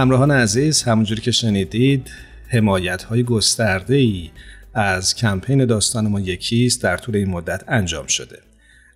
همراهان 0.02 0.30
عزیز 0.30 0.82
همونجوری 0.82 1.20
که 1.20 1.30
شنیدید 1.30 2.10
حمایت 2.48 3.02
های 3.02 3.22
گسترده 3.22 3.94
ای 3.94 4.30
از 4.74 5.14
کمپین 5.14 5.64
داستان 5.64 6.08
ما 6.08 6.20
یکیست 6.20 6.82
در 6.82 6.96
طول 6.96 7.16
این 7.16 7.30
مدت 7.30 7.64
انجام 7.68 8.06
شده. 8.06 8.38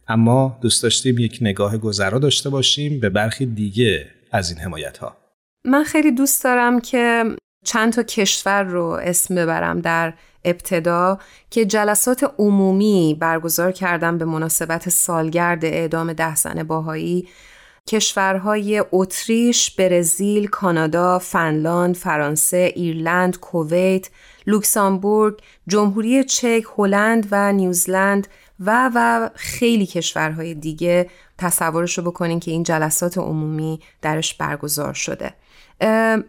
اما 0.09 0.59
دوست 0.63 0.83
داشتیم 0.83 1.19
یک 1.19 1.39
نگاه 1.41 1.79
گذرا 1.79 2.19
داشته 2.19 2.51
باشیم 2.51 3.01
به 3.01 3.09
برخی 3.09 3.47
دیگه 3.47 4.07
از 4.33 4.51
این 4.51 4.61
حمایت 4.61 4.99
ها 4.99 5.17
من 5.65 5.85
خیلی 5.85 6.11
دوست 6.11 6.45
دارم 6.45 6.81
که 6.81 7.25
چند 7.65 7.93
تا 7.93 8.03
کشور 8.03 8.63
رو 8.63 8.85
اسم 8.85 9.35
ببرم 9.35 9.81
در 9.81 10.15
ابتدا 10.45 11.19
که 11.51 11.65
جلسات 11.65 12.35
عمومی 12.39 13.17
برگزار 13.21 13.73
کردن 13.73 14.19
به 14.19 14.25
مناسبت 14.25 14.89
سالگرد 14.89 15.65
اعدام 15.65 16.13
ده 16.13 16.37
زن 16.37 16.63
باهایی 16.63 17.29
کشورهای 17.87 18.85
اتریش، 18.93 19.71
برزیل، 19.71 20.47
کانادا، 20.47 21.19
فنلاند، 21.19 21.97
فرانسه، 21.97 22.73
ایرلند، 22.77 23.39
کویت، 23.39 24.09
لوکسامبورگ، 24.47 25.39
جمهوری 25.67 26.25
چک، 26.25 26.63
هلند 26.79 27.29
و 27.31 27.53
نیوزلند 27.53 28.29
و 28.61 28.91
و 28.95 29.29
خیلی 29.35 29.87
کشورهای 29.87 30.55
دیگه 30.55 31.11
تصورش 31.39 31.99
رو 31.99 32.05
بکنین 32.05 32.41
که 32.41 32.51
این 32.51 32.63
جلسات 32.63 33.19
عمومی 33.19 33.81
درش 34.03 34.35
برگزار 34.35 34.93
شده. 34.93 35.35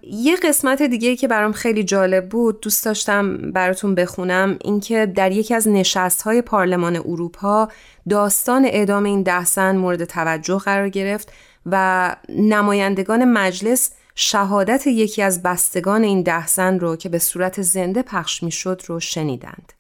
یه 0.02 0.36
قسمت 0.44 0.82
دیگه 0.82 1.16
که 1.16 1.28
برام 1.28 1.52
خیلی 1.52 1.84
جالب 1.84 2.30
بود 2.30 2.62
دوست 2.62 2.86
داشتم 2.86 3.52
براتون 3.52 3.96
بخونم 3.96 4.58
اینکه 4.64 5.06
در 5.06 5.32
یکی 5.32 5.54
از 5.56 5.68
نشست 5.68 6.22
های 6.22 6.42
پارلمان 6.42 6.96
اروپا 6.96 7.70
داستان 8.10 8.66
اعدام 8.66 9.04
این 9.04 9.24
ده 9.24 9.46
زن 9.46 9.78
مورد 9.78 10.06
توجه 10.06 10.58
قرار 10.58 10.90
گرفت 10.90 11.32
و 11.66 12.16
نمایندگان 12.30 13.26
مجلس 13.26 13.92
شهادت 14.16 14.88
یکی 14.88 15.22
از 15.22 15.44
بستگان 15.44 16.04
این 16.04 16.22
ده 16.22 16.48
زن 16.48 16.80
رو 16.80 16.96
که 16.96 17.10
به 17.10 17.20
صورت 17.20 17.62
زنده 17.62 18.02
پخش 18.02 18.44
می‌شد 18.44 18.82
رو 18.86 19.00
شنیدند. 19.00 19.74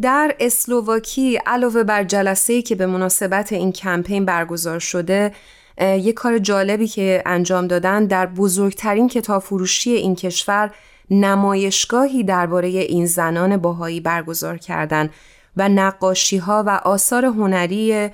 در 0.00 0.34
اسلوواکی 0.40 1.36
علاوه 1.36 1.82
بر 1.82 2.04
جلسه‌ای 2.04 2.62
که 2.62 2.74
به 2.74 2.86
مناسبت 2.86 3.52
این 3.52 3.72
کمپین 3.72 4.24
برگزار 4.24 4.78
شده 4.78 5.32
یک 5.80 6.14
کار 6.14 6.38
جالبی 6.38 6.88
که 6.88 7.22
انجام 7.26 7.66
دادن 7.66 8.06
در 8.06 8.26
بزرگترین 8.26 9.08
کتاب 9.08 9.42
فروشی 9.42 9.90
این 9.90 10.14
کشور 10.14 10.70
نمایشگاهی 11.10 12.24
درباره 12.24 12.68
این 12.68 13.06
زنان 13.06 13.56
باهایی 13.56 14.00
برگزار 14.00 14.58
کردند 14.58 15.10
و 15.56 15.68
نقاشی 15.68 16.36
ها 16.36 16.64
و 16.66 16.70
آثار 16.70 17.24
هنری 17.24 18.10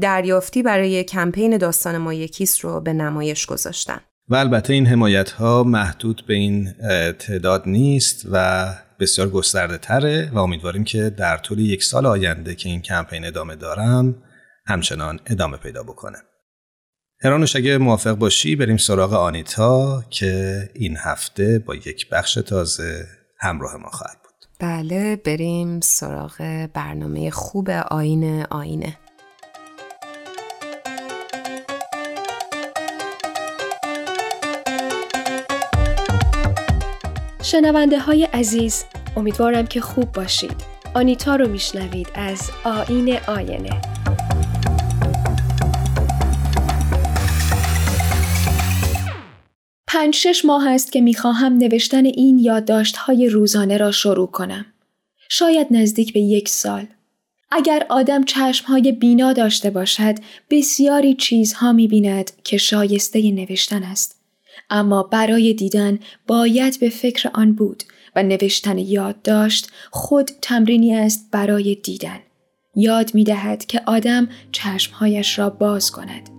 دریافتی 0.00 0.62
برای 0.62 1.04
کمپین 1.04 1.56
داستان 1.56 1.98
ما 1.98 2.14
یکیست 2.14 2.60
رو 2.60 2.80
به 2.80 2.92
نمایش 2.92 3.46
گذاشتن. 3.46 4.00
و 4.28 4.34
البته 4.34 4.72
این 4.72 4.86
حمایت 4.86 5.30
ها 5.30 5.64
محدود 5.64 6.24
به 6.28 6.34
این 6.34 6.72
تعداد 7.18 7.62
نیست 7.66 8.26
و 8.32 8.66
بسیار 9.00 9.28
گسترده 9.28 9.78
تره 9.78 10.30
و 10.32 10.38
امیدواریم 10.38 10.84
که 10.84 11.10
در 11.10 11.36
طول 11.36 11.58
یک 11.58 11.82
سال 11.82 12.06
آینده 12.06 12.54
که 12.54 12.68
این 12.68 12.82
کمپین 12.82 13.24
ادامه 13.24 13.56
دارم 13.56 14.14
همچنان 14.66 15.20
ادامه 15.26 15.56
پیدا 15.56 15.82
بکنه. 15.82 16.18
هرانوش 17.24 17.56
اگه 17.56 17.78
موافق 17.78 18.12
باشی 18.12 18.56
بریم 18.56 18.76
سراغ 18.76 19.12
آنیتا 19.12 20.04
که 20.10 20.62
این 20.74 20.96
هفته 20.96 21.58
با 21.58 21.74
یک 21.74 22.08
بخش 22.08 22.34
تازه 22.34 23.06
همراه 23.38 23.76
ما 23.76 23.88
خواهد 23.88 24.16
بود. 24.24 24.34
بله 24.60 25.16
بریم 25.16 25.80
سراغ 25.80 26.68
برنامه 26.74 27.30
خوب 27.30 27.70
آین 27.70 28.46
آینه. 28.50 28.98
شنونده 37.42 37.98
های 37.98 38.24
عزیز 38.24 38.84
امیدوارم 39.16 39.66
که 39.66 39.80
خوب 39.80 40.12
باشید 40.12 40.64
آنیتا 40.94 41.36
رو 41.36 41.48
میشنوید 41.48 42.08
از 42.14 42.50
آین 42.64 43.18
آینه 43.28 43.80
پنج 49.94 50.14
شش 50.14 50.44
ماه 50.44 50.68
است 50.68 50.92
که 50.92 51.00
می‌خواهم 51.00 51.52
نوشتن 51.52 52.04
این 52.04 52.38
یادداشت 52.38 52.96
های 52.96 53.28
روزانه 53.28 53.76
را 53.76 53.90
شروع 53.90 54.26
کنم. 54.26 54.66
شاید 55.28 55.66
نزدیک 55.70 56.12
به 56.12 56.20
یک 56.20 56.48
سال. 56.48 56.86
اگر 57.50 57.86
آدم 57.88 58.24
چشم 58.24 58.66
های 58.66 58.92
بینا 58.92 59.32
داشته 59.32 59.70
باشد 59.70 60.14
بسیاری 60.50 61.14
چیزها 61.14 61.72
می‌بیند 61.72 62.30
که 62.44 62.56
شایسته 62.56 63.32
نوشتن 63.32 63.82
است. 63.82 64.20
اما 64.70 65.02
برای 65.02 65.54
دیدن 65.54 65.98
باید 66.26 66.80
به 66.80 66.88
فکر 66.88 67.30
آن 67.34 67.52
بود 67.52 67.82
و 68.16 68.22
نوشتن 68.22 68.78
یادداشت 68.78 69.68
خود 69.90 70.30
تمرینی 70.42 70.94
است 70.94 71.28
برای 71.32 71.74
دیدن. 71.74 72.18
یاد 72.76 73.14
می 73.14 73.24
دهد 73.24 73.66
که 73.66 73.80
آدم 73.86 74.28
چشمهایش 74.52 75.38
را 75.38 75.50
باز 75.50 75.90
کند. 75.90 76.33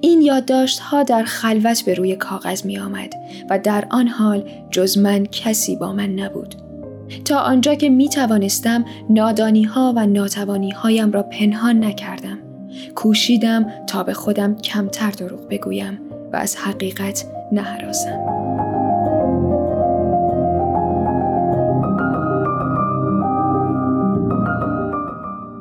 این 0.00 0.22
یادداشت 0.22 0.78
ها 0.78 1.02
در 1.02 1.22
خلوت 1.22 1.82
به 1.82 1.94
روی 1.94 2.16
کاغذ 2.16 2.64
می 2.64 2.78
آمد 2.78 3.14
و 3.50 3.58
در 3.58 3.86
آن 3.90 4.08
حال 4.08 4.50
جز 4.70 4.98
من 4.98 5.26
کسی 5.26 5.76
با 5.76 5.92
من 5.92 6.10
نبود. 6.10 6.54
تا 7.24 7.38
آنجا 7.38 7.74
که 7.74 7.88
می 7.88 8.08
توانستم 8.08 8.84
نادانی 9.10 9.62
ها 9.62 9.92
و 9.96 10.06
ناتوانی 10.06 10.70
هایم 10.70 11.12
را 11.12 11.22
پنهان 11.22 11.84
نکردم. 11.84 12.38
کوشیدم 12.94 13.66
تا 13.86 14.02
به 14.02 14.12
خودم 14.12 14.56
کمتر 14.56 15.10
دروغ 15.10 15.48
بگویم 15.48 16.00
و 16.32 16.36
از 16.36 16.56
حقیقت 16.56 17.24
نهراسم. 17.52 18.49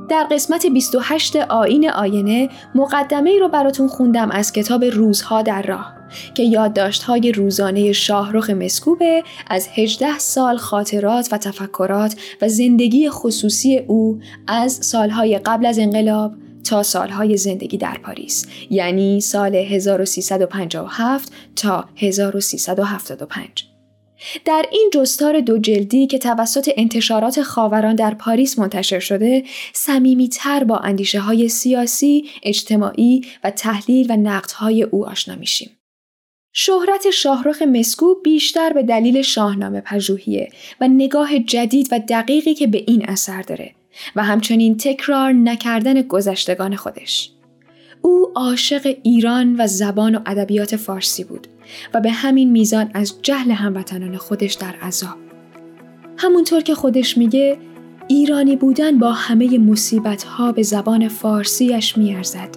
در 0.10 0.28
قسمت 0.32 0.66
28 0.66 1.36
آین 1.36 1.90
آینه 1.90 2.50
مقدمه 2.76 3.30
ای 3.30 3.40
رو 3.40 3.48
براتون 3.48 3.88
خوندم 3.88 4.32
از 4.32 4.52
کتاب 4.52 4.84
روزها 4.84 5.42
در 5.42 5.62
راه 5.62 5.94
که 6.34 6.44
یادداشت 6.44 7.04
های 7.04 7.32
روزانه 7.32 7.92
شاهرخ 7.92 8.50
مسکوبه 8.50 9.24
از 9.48 9.68
18 9.76 10.20
سال 10.20 10.58
خاطرات 10.58 11.30
و 11.32 11.38
تفکرات 11.38 12.16
و 12.42 12.50
زندگی 12.50 13.10
خصوصی 13.10 13.78
او 13.78 14.20
از 14.48 14.74
سالهای 14.74 15.40
قبل 15.40 15.66
از 15.66 15.80
انقلاب 15.80 16.32
تا 16.64 16.84
سالهای 16.84 17.38
زندگی 17.38 17.78
در 17.78 17.98
پاریس 18.04 18.46
یعنی 18.70 19.22
سال 19.22 19.56
1357 19.56 21.32
تا 21.56 21.86
1375 21.96 23.79
در 24.46 24.66
این 24.72 24.90
جستار 24.94 25.40
دو 25.40 25.58
جلدی 25.58 26.08
که 26.08 26.18
توسط 26.18 26.70
انتشارات 26.78 27.42
خاوران 27.42 27.96
در 27.96 28.14
پاریس 28.14 28.60
منتشر 28.60 29.00
شده، 29.00 29.44
تر 30.32 30.64
با 30.64 30.78
اندیشه 30.78 31.20
های 31.20 31.50
سیاسی، 31.50 32.30
اجتماعی 32.44 33.22
و 33.44 33.52
تحلیل 33.52 34.12
و 34.12 34.18
نقدهای 34.18 34.84
او 34.84 35.08
آشنا 35.08 35.36
میشیم. 35.36 35.70
شهرت 36.54 37.10
شاهرخ 37.10 37.62
مسکو 37.62 38.16
بیشتر 38.24 38.74
به 38.74 38.84
دلیل 38.84 39.22
شاهنامه 39.22 39.82
پژوهیه 39.82 40.52
و 40.82 40.88
نگاه 40.88 41.40
جدید 41.40 41.88
و 41.92 42.00
دقیقی 42.10 42.54
که 42.54 42.68
به 42.68 42.84
این 42.88 43.10
اثر 43.10 43.42
داره 43.42 43.72
و 44.16 44.24
همچنین 44.24 44.78
تکرار 44.78 45.32
نکردن 45.32 46.02
گذشتگان 46.02 46.76
خودش. 46.76 47.32
او 48.02 48.32
عاشق 48.36 48.96
ایران 49.04 49.56
و 49.62 49.68
زبان 49.68 50.16
و 50.16 50.20
ادبیات 50.26 50.76
فارسی 50.76 51.24
بود 51.24 51.48
و 51.94 52.02
به 52.02 52.12
همین 52.12 52.52
میزان 52.52 52.92
از 52.94 53.16
جهل 53.22 53.52
هموطنان 53.52 54.18
خودش 54.18 54.54
در 54.54 54.76
عذاب. 54.82 55.16
همونطور 56.18 56.62
که 56.62 56.76
خودش 56.76 57.18
میگه 57.18 57.58
ایرانی 58.08 58.56
بودن 58.56 58.98
با 58.98 59.12
همه 59.12 59.58
مصیبت 59.58 60.24
ها 60.24 60.52
به 60.52 60.64
زبان 60.64 61.08
فارسیش 61.08 61.98
میارزد. 61.98 62.50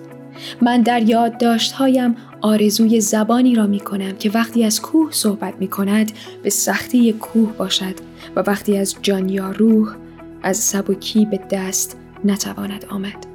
من 0.63 0.83
در 0.83 1.03
یادداشتهایم 1.03 2.17
آرزوی 2.41 3.01
زبانی 3.01 3.55
را 3.55 3.67
می 3.67 3.81
کنم 3.81 4.13
که 4.13 4.31
وقتی 4.31 4.65
از 4.65 4.83
کوه 4.83 5.09
صحبت 5.13 5.55
می 5.59 5.69
کند 5.69 6.13
به 6.43 6.51
سختی 6.51 7.13
کوه 7.13 7.53
باشد 7.53 7.95
و 8.37 8.41
وقتی 8.41 8.79
از 8.79 8.97
جان 9.03 9.29
یا 9.29 9.51
روح 9.51 9.95
از 10.43 10.57
سبکی 10.57 11.27
به 11.27 11.41
دست 11.51 11.97
نتواند 12.25 12.85
آمد. 12.91 13.32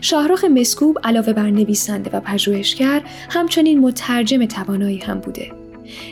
شاهرخ 0.00 0.44
مسکوب 0.44 0.98
علاوه 1.04 1.32
بر 1.32 1.50
نویسنده 1.50 2.10
و 2.10 2.20
پژوهشگر 2.20 3.02
همچنین 3.30 3.80
مترجم 3.80 4.44
توانایی 4.44 4.98
هم 4.98 5.18
بوده. 5.18 5.52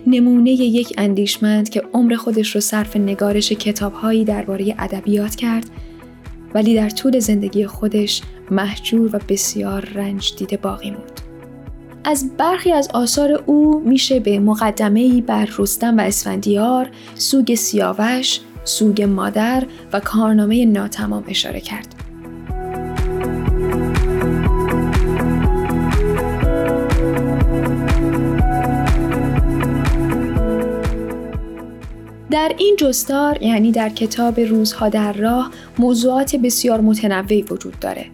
نمونه 0.07 0.51
یک 0.51 0.95
اندیشمند 0.99 1.68
که 1.68 1.83
عمر 1.93 2.14
خودش 2.14 2.55
رو 2.55 2.61
صرف 2.61 2.97
نگارش 2.97 3.53
کتابهایی 3.53 4.24
درباره 4.24 4.74
ادبیات 4.79 5.35
کرد 5.35 5.70
ولی 6.55 6.74
در 6.74 6.91
طول 6.91 7.18
زندگی 7.18 7.66
خودش 7.66 8.22
محجور 8.51 9.16
و 9.16 9.20
بسیار 9.29 9.85
رنج 9.95 10.35
دیده 10.37 10.57
باقی 10.57 10.91
موند. 10.91 11.20
از 12.05 12.31
برخی 12.37 12.72
از 12.72 12.89
آثار 12.95 13.43
او 13.47 13.81
میشه 13.81 14.20
به 14.20 14.39
مقدمه‌ای 14.39 15.20
بر 15.20 15.49
رستم 15.59 15.99
و 15.99 16.01
اسفندیار، 16.01 16.89
سوگ 17.14 17.55
سیاوش، 17.55 18.41
سوگ 18.64 19.03
مادر 19.03 19.66
و 19.93 20.01
کارنامه 20.01 20.64
ناتمام 20.64 21.24
اشاره 21.29 21.61
کرد. 21.61 21.95
در 32.37 32.55
این 32.59 32.76
جستار 32.78 33.43
یعنی 33.43 33.72
در 33.72 33.89
کتاب 33.89 34.41
روزها 34.41 34.89
در 34.89 35.12
راه 35.12 35.51
موضوعات 35.78 36.37
بسیار 36.37 36.80
متنوعی 36.80 37.43
وجود 37.43 37.78
داره. 37.80 38.07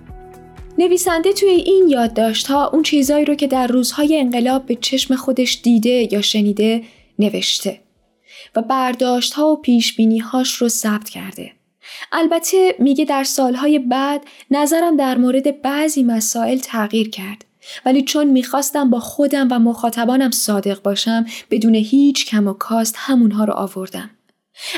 نویسنده 0.78 1.32
توی 1.32 1.48
این 1.48 1.88
یادداشت 1.88 2.46
ها 2.46 2.68
اون 2.68 2.82
چیزایی 2.82 3.24
رو 3.24 3.34
که 3.34 3.46
در 3.46 3.66
روزهای 3.66 4.20
انقلاب 4.20 4.66
به 4.66 4.74
چشم 4.74 5.16
خودش 5.16 5.60
دیده 5.62 6.08
یا 6.12 6.20
شنیده 6.20 6.82
نوشته 7.18 7.80
و 8.56 8.62
برداشت 8.62 9.32
ها 9.32 9.46
و 9.46 9.60
پیش 9.60 10.00
هاش 10.32 10.54
رو 10.54 10.68
ثبت 10.68 11.08
کرده. 11.08 11.52
البته 12.12 12.74
میگه 12.78 13.04
در 13.04 13.24
سالهای 13.24 13.78
بعد 13.78 14.24
نظرم 14.50 14.96
در 14.96 15.18
مورد 15.18 15.62
بعضی 15.62 16.02
مسائل 16.02 16.58
تغییر 16.58 17.10
کرد. 17.10 17.44
ولی 17.86 18.02
چون 18.02 18.24
می‌خواستم 18.24 18.90
با 18.90 19.00
خودم 19.00 19.48
و 19.50 19.58
مخاطبانم 19.58 20.30
صادق 20.30 20.82
باشم 20.82 21.26
بدون 21.50 21.74
هیچ 21.74 22.26
کم 22.26 22.48
و 22.48 22.52
کاست 22.52 22.94
همونها 22.98 23.44
رو 23.44 23.52
آوردم. 23.52 24.10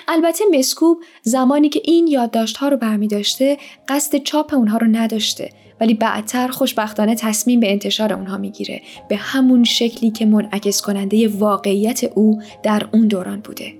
البته 0.08 0.44
مسکوب 0.58 0.98
زمانی 1.22 1.68
که 1.68 1.80
این 1.84 2.06
یادداشت 2.06 2.56
ها 2.56 2.68
رو 2.68 2.76
برمی 2.76 3.08
داشته 3.08 3.58
قصد 3.88 4.16
چاپ 4.16 4.54
اونها 4.54 4.78
رو 4.78 4.86
نداشته 4.86 5.50
ولی 5.80 5.94
بعدتر 5.94 6.48
خوشبختانه 6.48 7.14
تصمیم 7.14 7.60
به 7.60 7.72
انتشار 7.72 8.12
اونها 8.12 8.38
می‌گیره 8.38 8.82
به 9.08 9.16
همون 9.16 9.64
شکلی 9.64 10.10
که 10.10 10.26
منعکس 10.26 10.82
کننده 10.82 11.28
واقعیت 11.28 12.04
او 12.04 12.42
در 12.62 12.88
اون 12.92 13.08
دوران 13.08 13.40
بوده. 13.40 13.72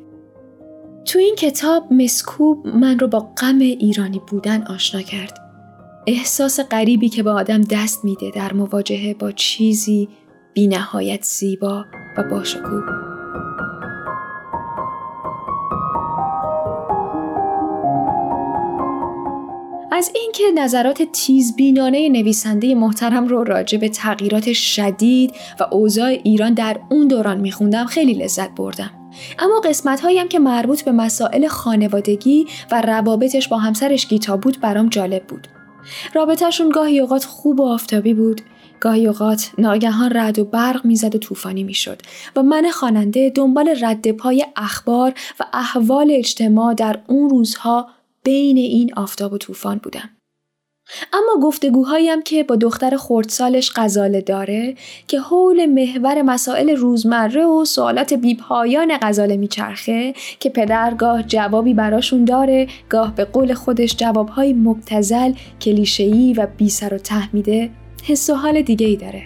تو 1.05 1.18
این 1.18 1.34
کتاب 1.34 1.92
مسکوب 1.92 2.66
من 2.66 2.98
رو 2.98 3.09
با 3.09 3.20
غم 3.20 3.59
ایرانی 3.59 4.20
بودن 4.26 4.62
آشنا 4.62 5.02
کرد 5.02 5.43
احساس 6.07 6.61
غریبی 6.61 7.09
که 7.09 7.22
به 7.22 7.30
آدم 7.30 7.61
دست 7.61 8.05
میده 8.05 8.30
در 8.30 8.52
مواجهه 8.52 9.14
با 9.14 9.32
چیزی 9.32 10.09
بی 10.55 10.66
نهایت 10.66 11.24
زیبا 11.24 11.84
و 12.16 12.22
باشکوه. 12.30 12.82
از 19.92 20.11
اینکه 20.14 20.44
نظرات 20.55 21.02
تیزبینانه 21.02 22.09
نویسنده 22.09 22.74
محترم 22.74 23.26
رو 23.26 23.44
راجع 23.44 23.78
به 23.78 23.88
تغییرات 23.88 24.52
شدید 24.52 25.34
و 25.61 25.66
اوضاع 25.70 26.07
ایران 26.07 26.55
در 26.55 26.80
اون 26.90 27.09
دوران 27.09 27.40
میخوندم 27.40 27.86
خیلی 27.86 28.14
لذت 28.14 28.55
بردم. 28.55 28.90
اما 29.38 29.61
قسمت 29.64 30.00
هایم 30.00 30.28
که 30.28 30.38
مربوط 30.38 30.82
به 30.82 30.92
مسائل 30.92 31.46
خانوادگی 31.46 32.46
و 32.70 32.80
روابطش 32.80 33.48
با 33.48 33.59
همسرش 33.59 34.07
گیتا 34.07 34.36
بود 34.36 34.61
برام 34.61 34.88
جالب 34.88 35.26
بود. 35.26 35.48
رابطهشون 36.14 36.68
گاهی 36.68 37.01
اوقات 37.01 37.24
خوب 37.24 37.61
و 37.61 37.66
آفتابی 37.66 38.14
بود 38.14 38.41
گاهی 38.80 39.07
اوقات 39.07 39.51
ناگهان 39.59 40.16
رد 40.16 40.39
و 40.39 40.45
برق 40.45 40.85
می‌زد 40.85 41.14
و 41.14 41.18
طوفانی 41.18 41.62
می‌شد 41.62 42.03
و 42.37 42.43
من 42.43 42.70
خواننده 42.70 43.32
دنبال 43.35 43.74
رد 43.80 44.12
پای 44.12 44.47
اخبار 44.57 45.14
و 45.41 45.45
احوال 45.53 46.11
اجتماع 46.11 46.74
در 46.74 46.99
اون 47.07 47.30
روزها 47.30 47.89
بین 48.22 48.57
این 48.57 48.95
آفتاب 48.95 49.32
و 49.32 49.39
طوفان 49.39 49.78
بودم. 49.78 50.11
اما 51.12 51.41
گفتگوهایم 51.43 52.22
که 52.22 52.43
با 52.43 52.57
دختر 52.57 52.97
خردسالش 52.97 53.72
غزاله 53.76 54.20
داره 54.20 54.74
که 55.09 55.20
حول 55.20 55.66
محور 55.66 56.22
مسائل 56.22 56.70
روزمره 56.70 57.45
و 57.45 57.64
سوالات 57.64 58.14
بیپایان 58.14 58.99
غزاله 59.03 59.37
میچرخه 59.37 60.14
که 60.41 60.51
پدرگاه 60.51 61.22
جوابی 61.22 61.74
براشون 61.74 62.24
داره 62.24 62.68
گاه 62.89 63.14
به 63.14 63.24
قول 63.24 63.55
خودش 63.55 63.97
جوابهای 63.97 64.53
مبتزل 64.53 65.32
کلیشه‌ای 65.61 66.32
و 66.32 66.47
بی 66.57 66.70
سر 66.70 66.95
و 66.95 66.99
تحمیده 66.99 67.70
حس 68.05 68.30
و 68.30 68.35
حال 68.35 68.62
دیگه 68.62 68.87
ای 68.87 68.97
داره. 68.97 69.22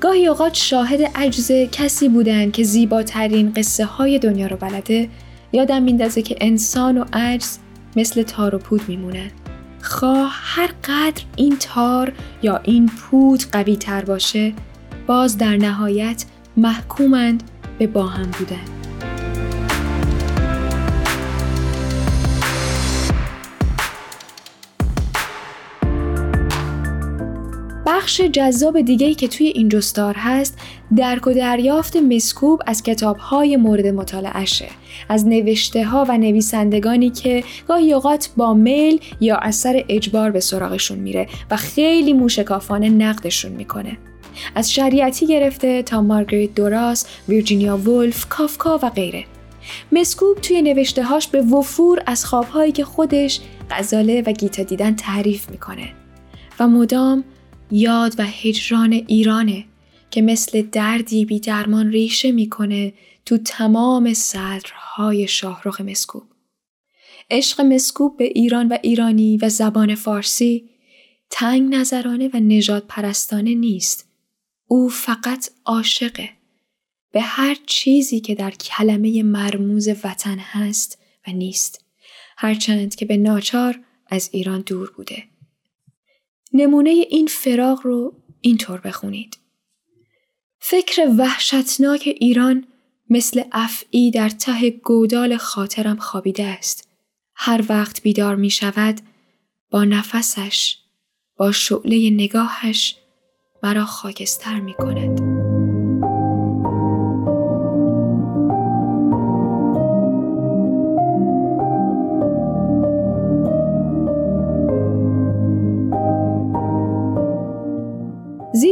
گاهی 0.00 0.26
اوقات 0.26 0.54
شاهد 0.54 1.02
عجز 1.14 1.52
کسی 1.72 2.08
بودن 2.08 2.50
که 2.50 2.62
زیباترین 2.62 3.52
قصه 3.56 3.84
های 3.84 4.18
دنیا 4.18 4.46
رو 4.46 4.56
بلده. 4.56 5.08
یادم 5.52 5.82
میندازه 5.82 6.22
که 6.22 6.36
انسان 6.40 6.98
و 6.98 7.04
عجز 7.12 7.58
مثل 7.96 8.22
تار 8.22 8.54
و 8.54 8.58
پود 8.58 8.80
میمونن. 8.88 9.30
خواه 9.84 10.32
هر 10.34 10.70
قدر 10.84 11.22
این 11.36 11.56
تار 11.56 12.12
یا 12.42 12.56
این 12.56 12.86
پود 12.86 13.44
قوی 13.52 13.76
تر 13.76 14.04
باشه 14.04 14.52
باز 15.06 15.38
در 15.38 15.56
نهایت 15.56 16.24
محکومند 16.56 17.42
به 17.78 17.86
با 17.86 18.06
هم 18.06 18.30
بودن. 18.30 18.84
بخش 27.86 28.20
جذاب 28.20 28.80
دیگهی 28.80 29.14
که 29.14 29.28
توی 29.28 29.46
این 29.46 29.68
جستار 29.68 30.14
هست 30.18 30.58
درک 30.96 31.26
و 31.26 31.32
دریافت 31.32 31.96
مسکوب 31.96 32.60
از 32.66 32.82
کتابهای 32.82 33.56
مورد 33.56 33.86
مطالعهشه. 33.86 34.68
از 35.08 35.26
نوشته 35.26 35.84
ها 35.84 36.06
و 36.08 36.18
نویسندگانی 36.18 37.10
که 37.10 37.44
گاهی 37.68 37.92
اوقات 37.92 38.30
با 38.36 38.54
میل 38.54 39.00
یا 39.20 39.36
اثر 39.36 39.84
اجبار 39.88 40.30
به 40.30 40.40
سراغشون 40.40 40.98
میره 40.98 41.28
و 41.50 41.56
خیلی 41.56 42.12
موشکافانه 42.12 42.88
نقدشون 42.88 43.52
می‌کنه. 43.52 43.98
از 44.54 44.72
شریعتی 44.72 45.26
گرفته 45.26 45.82
تا 45.82 46.02
مارگریت 46.02 46.54
دوراس، 46.54 47.06
ویرجینیا 47.28 47.76
وولف، 47.76 48.26
کافکا 48.28 48.78
و 48.82 48.90
غیره. 48.90 49.24
مسکوب 49.92 50.40
توی 50.40 50.62
نوشته 50.62 51.02
هاش 51.02 51.28
به 51.28 51.42
وفور 51.42 52.02
از 52.06 52.24
خوابهایی 52.24 52.72
که 52.72 52.84
خودش 52.84 53.40
غزاله 53.70 54.22
و 54.26 54.32
گیتا 54.32 54.62
دیدن 54.62 54.94
تعریف 54.94 55.50
می‌کنه. 55.50 55.88
و 56.60 56.68
مدام 56.68 57.24
یاد 57.70 58.14
و 58.18 58.22
هجران 58.22 58.92
ایرانه 58.92 59.64
که 60.10 60.22
مثل 60.22 60.62
دردی 60.62 61.24
بی 61.24 61.40
درمان 61.40 61.90
ریشه 61.90 62.32
می‌کنه 62.32 62.92
تو 63.26 63.38
تمام 63.38 64.14
صدرهای 64.14 65.28
شاهرخ 65.28 65.80
مسکوب. 65.80 66.22
عشق 67.30 67.60
مسکوب 67.60 68.16
به 68.16 68.24
ایران 68.24 68.68
و 68.68 68.78
ایرانی 68.82 69.36
و 69.36 69.48
زبان 69.48 69.94
فارسی 69.94 70.70
تنگ 71.30 71.74
نظرانه 71.74 72.30
و 72.34 72.36
نجات 72.36 72.84
پرستانه 72.88 73.54
نیست. 73.54 74.08
او 74.66 74.88
فقط 74.88 75.50
عاشقه. 75.64 76.30
به 77.12 77.20
هر 77.20 77.56
چیزی 77.66 78.20
که 78.20 78.34
در 78.34 78.50
کلمه 78.50 79.22
مرموز 79.22 79.88
وطن 79.88 80.38
هست 80.38 80.98
و 81.28 81.30
نیست. 81.30 81.84
هرچند 82.36 82.94
که 82.94 83.04
به 83.04 83.16
ناچار 83.16 83.80
از 84.06 84.28
ایران 84.32 84.60
دور 84.60 84.90
بوده. 84.96 85.24
نمونه 86.52 86.90
این 86.90 87.26
فراغ 87.26 87.80
رو 87.82 88.14
اینطور 88.40 88.80
بخونید. 88.80 89.38
فکر 90.58 91.14
وحشتناک 91.18 92.02
ایران 92.20 92.66
مثل 93.10 93.42
افعی 93.52 94.10
در 94.10 94.28
ته 94.28 94.70
گودال 94.70 95.36
خاطرم 95.36 95.96
خوابیده 95.96 96.44
است. 96.44 96.88
هر 97.34 97.64
وقت 97.68 98.02
بیدار 98.02 98.36
می 98.36 98.50
شود 98.50 99.00
با 99.70 99.84
نفسش، 99.84 100.78
با 101.36 101.52
شعله 101.52 102.10
نگاهش 102.10 102.96
مرا 103.62 103.84
خاکستر 103.84 104.60
می 104.60 104.74
کند. 104.74 105.43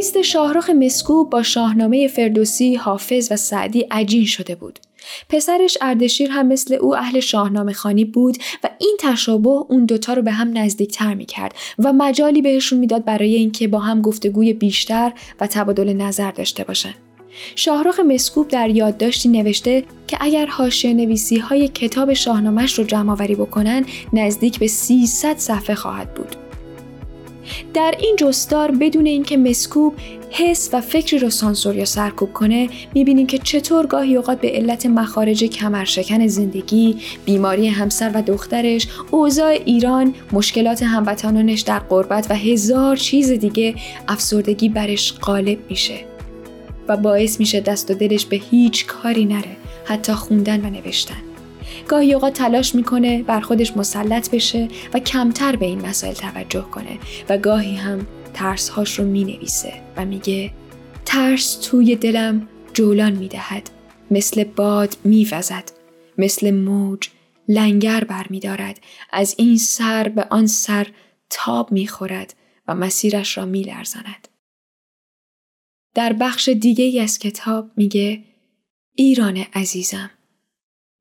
زیست 0.02 0.22
شاهرخ 0.22 0.70
مسکوب 0.70 1.30
با 1.30 1.42
شاهنامه 1.42 2.08
فردوسی، 2.08 2.74
حافظ 2.74 3.32
و 3.32 3.36
سعدی 3.36 3.80
عجین 3.80 4.24
شده 4.24 4.54
بود. 4.54 4.78
پسرش 5.28 5.78
اردشیر 5.80 6.30
هم 6.30 6.46
مثل 6.46 6.74
او 6.74 6.96
اهل 6.96 7.20
شاهنامه 7.20 7.72
خانی 7.72 8.04
بود 8.04 8.38
و 8.64 8.68
این 8.78 8.96
تشابه 9.00 9.50
اون 9.68 9.84
دوتا 9.84 10.12
رو 10.12 10.22
به 10.22 10.30
هم 10.30 10.58
نزدیکتر 10.58 11.14
می 11.14 11.26
کرد 11.26 11.54
و 11.78 11.92
مجالی 11.92 12.42
بهشون 12.42 12.78
می‌داد 12.78 13.04
برای 13.04 13.34
اینکه 13.34 13.68
با 13.68 13.78
هم 13.78 14.02
گفتگوی 14.02 14.52
بیشتر 14.52 15.12
و 15.40 15.46
تبادل 15.46 15.92
نظر 15.92 16.30
داشته 16.30 16.64
باشن. 16.64 16.94
شاهرخ 17.56 18.00
مسکوب 18.00 18.48
در 18.48 18.70
یادداشتی 18.70 19.28
نوشته 19.28 19.84
که 20.08 20.16
اگر 20.20 20.46
حاشیه 20.46 20.94
نویسی 20.94 21.38
های 21.38 21.68
کتاب 21.68 22.12
شاهنامهش 22.12 22.78
رو 22.78 22.84
جمع 22.84 23.12
آوری 23.12 23.34
بکنن 23.34 23.84
نزدیک 24.12 24.58
به 24.58 24.66
300 24.66 25.36
صفحه 25.36 25.74
خواهد 25.74 26.14
بود. 26.14 26.41
در 27.74 27.94
این 27.98 28.16
جستار 28.16 28.70
بدون 28.70 29.06
اینکه 29.06 29.36
مسکوب 29.36 29.94
حس 30.30 30.70
و 30.72 30.80
فکری 30.80 31.18
رو 31.18 31.30
سانسور 31.30 31.76
یا 31.76 31.84
سرکوب 31.84 32.32
کنه 32.32 32.68
می‌بینیم 32.94 33.26
که 33.26 33.38
چطور 33.38 33.86
گاهی 33.86 34.16
اوقات 34.16 34.40
به 34.40 34.50
علت 34.50 34.86
مخارج 34.86 35.44
کمرشکن 35.44 36.26
زندگی، 36.26 36.96
بیماری 37.24 37.68
همسر 37.68 38.10
و 38.14 38.22
دخترش، 38.22 38.88
اوضاع 39.10 39.48
ایران، 39.64 40.14
مشکلات 40.32 40.82
هموطنانش 40.82 41.60
در 41.60 41.78
قربت 41.78 42.26
و 42.30 42.34
هزار 42.34 42.96
چیز 42.96 43.30
دیگه 43.30 43.74
افسردگی 44.08 44.68
برش 44.68 45.14
غالب 45.22 45.58
میشه 45.68 45.98
و 46.88 46.96
باعث 46.96 47.40
میشه 47.40 47.60
دست 47.60 47.90
و 47.90 47.94
دلش 47.94 48.26
به 48.26 48.36
هیچ 48.50 48.86
کاری 48.86 49.24
نره 49.24 49.56
حتی 49.84 50.12
خوندن 50.12 50.64
و 50.64 50.70
نوشتن. 50.70 51.31
گاهی 51.88 52.14
اوقات 52.14 52.32
تلاش 52.32 52.74
می‌کنه 52.74 53.22
بر 53.22 53.40
خودش 53.40 53.76
مسلط 53.76 54.30
بشه 54.30 54.68
و 54.94 54.98
کمتر 54.98 55.56
به 55.56 55.66
این 55.66 55.86
مسائل 55.86 56.14
توجه 56.14 56.62
کنه 56.62 56.98
و 57.28 57.38
گاهی 57.38 57.76
هم 57.76 58.06
ترسهاش 58.34 58.98
رو 58.98 59.04
می‌نویسه 59.04 59.72
و 59.96 60.04
میگه 60.04 60.50
ترس 61.04 61.58
توی 61.62 61.96
دلم 61.96 62.48
جولان 62.74 63.12
می‌دهد 63.12 63.70
مثل 64.10 64.44
باد 64.44 64.96
میوزد 65.04 65.72
مثل 66.18 66.50
موج 66.50 67.08
لنگر 67.48 68.04
برمیدارد 68.04 68.80
از 69.12 69.34
این 69.38 69.56
سر 69.56 70.08
به 70.08 70.26
آن 70.30 70.46
سر 70.46 70.86
تاب 71.30 71.72
می‌خورد 71.72 72.34
و 72.68 72.74
مسیرش 72.74 73.38
را 73.38 73.44
میلرزاند. 73.44 74.28
در 75.94 76.12
بخش 76.12 76.48
دیگه 76.48 76.84
ای 76.84 77.00
از 77.00 77.18
کتاب 77.18 77.70
میگه 77.76 78.24
ایران 78.94 79.36
عزیزم 79.36 80.10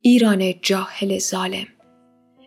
ایران 0.03 0.53
جاهل 0.61 1.19
ظالم. 1.19 1.67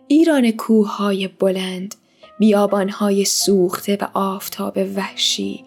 ایران 0.07 0.51
کوههای 0.51 1.27
بلند 1.27 1.95
بیابانهای 2.39 3.25
سوخته 3.25 3.97
و 4.01 4.07
آفتاب 4.13 4.77
وحشی 4.95 5.65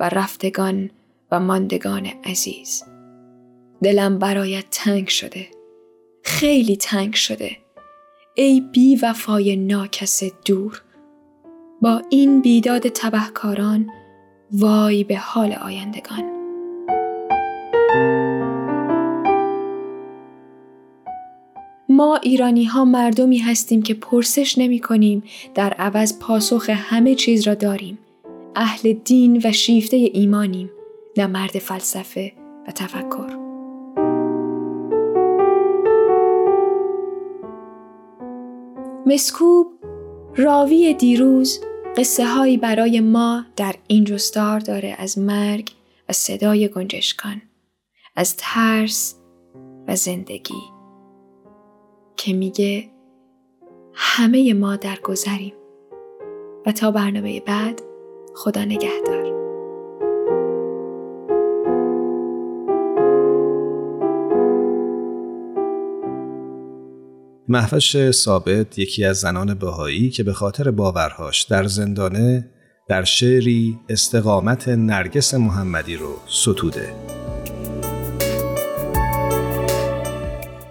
و 0.00 0.08
رفتگان 0.08 0.90
و 1.30 1.40
ماندگان 1.40 2.06
عزیز. 2.24 2.82
دلم 3.82 4.18
برایت 4.18 4.64
تنگ 4.70 5.08
شده. 5.08 5.46
خیلی 6.22 6.76
تنگ 6.76 7.14
شده. 7.14 7.56
ای 8.34 8.60
بی 8.60 8.96
وفای 8.96 9.56
ناکس 9.56 10.22
دور 10.44 10.82
با 11.82 12.02
این 12.10 12.40
بیداد 12.40 12.88
تبهکاران 12.88 13.90
وای 14.52 15.04
به 15.04 15.16
حال 15.16 15.52
آیندگان. 15.52 16.43
ما 21.94 22.16
ایرانی 22.16 22.64
ها 22.64 22.84
مردمی 22.84 23.38
هستیم 23.38 23.82
که 23.82 23.94
پرسش 23.94 24.58
نمی 24.58 24.78
کنیم 24.78 25.22
در 25.54 25.72
عوض 25.72 26.18
پاسخ 26.18 26.70
همه 26.70 27.14
چیز 27.14 27.46
را 27.46 27.54
داریم. 27.54 27.98
اهل 28.56 28.92
دین 28.92 29.40
و 29.44 29.52
شیفته 29.52 29.96
ایمانیم 29.96 30.70
نه 31.16 31.26
مرد 31.26 31.58
فلسفه 31.58 32.32
و 32.68 32.70
تفکر. 32.70 33.36
مسکوب 39.06 39.66
راوی 40.36 40.94
دیروز 40.94 41.60
قصه 41.96 42.26
هایی 42.26 42.56
برای 42.56 43.00
ما 43.00 43.44
در 43.56 43.74
این 43.86 44.04
جستار 44.04 44.60
داره 44.60 44.96
از 44.98 45.18
مرگ 45.18 45.70
و 46.08 46.12
صدای 46.12 46.68
گنجشکان 46.68 47.42
از 48.16 48.36
ترس 48.36 49.14
و 49.88 49.96
زندگی 49.96 50.73
که 52.16 52.32
میگه 52.32 52.90
همه 53.94 54.54
ما 54.54 54.76
در 54.76 54.98
گذریم. 55.02 55.54
و 56.66 56.72
تا 56.72 56.90
برنامه 56.90 57.40
بعد 57.40 57.80
خدا 58.34 58.64
نگهدار. 58.64 59.44
محفش 67.48 68.10
ثابت 68.10 68.78
یکی 68.78 69.04
از 69.04 69.16
زنان 69.16 69.54
بهایی 69.54 70.10
که 70.10 70.22
به 70.22 70.32
خاطر 70.32 70.70
باورهاش 70.70 71.42
در 71.42 71.64
زندانه 71.64 72.50
در 72.88 73.04
شعری 73.04 73.78
استقامت 73.88 74.68
نرگس 74.68 75.34
محمدی 75.34 75.96
رو 75.96 76.16
ستوده. 76.26 76.94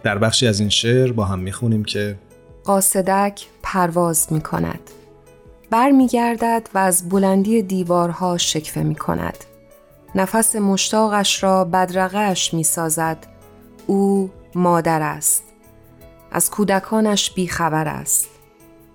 در 0.03 0.17
بخشی 0.17 0.47
از 0.47 0.59
این 0.59 0.69
شعر 0.69 1.11
با 1.11 1.25
هم 1.25 1.39
می‌خونیم 1.39 1.83
که 1.85 2.15
قاصدک 2.63 3.45
پرواز 3.63 4.33
می 4.33 4.41
کند. 4.41 4.79
بر 5.69 5.91
می 5.91 6.07
گردد 6.07 6.69
و 6.73 6.77
از 6.77 7.09
بلندی 7.09 7.61
دیوارها 7.61 8.37
شکفه 8.37 8.83
می 8.83 8.95
کند. 8.95 9.37
نفس 10.15 10.55
مشتاقش 10.55 11.43
را 11.43 11.65
بدرقش 11.65 12.53
می 12.53 12.63
سازد. 12.63 13.17
او 13.87 14.31
مادر 14.55 15.01
است. 15.01 15.43
از 16.31 16.49
کودکانش 16.49 17.31
بیخبر 17.31 17.87
است. 17.87 18.29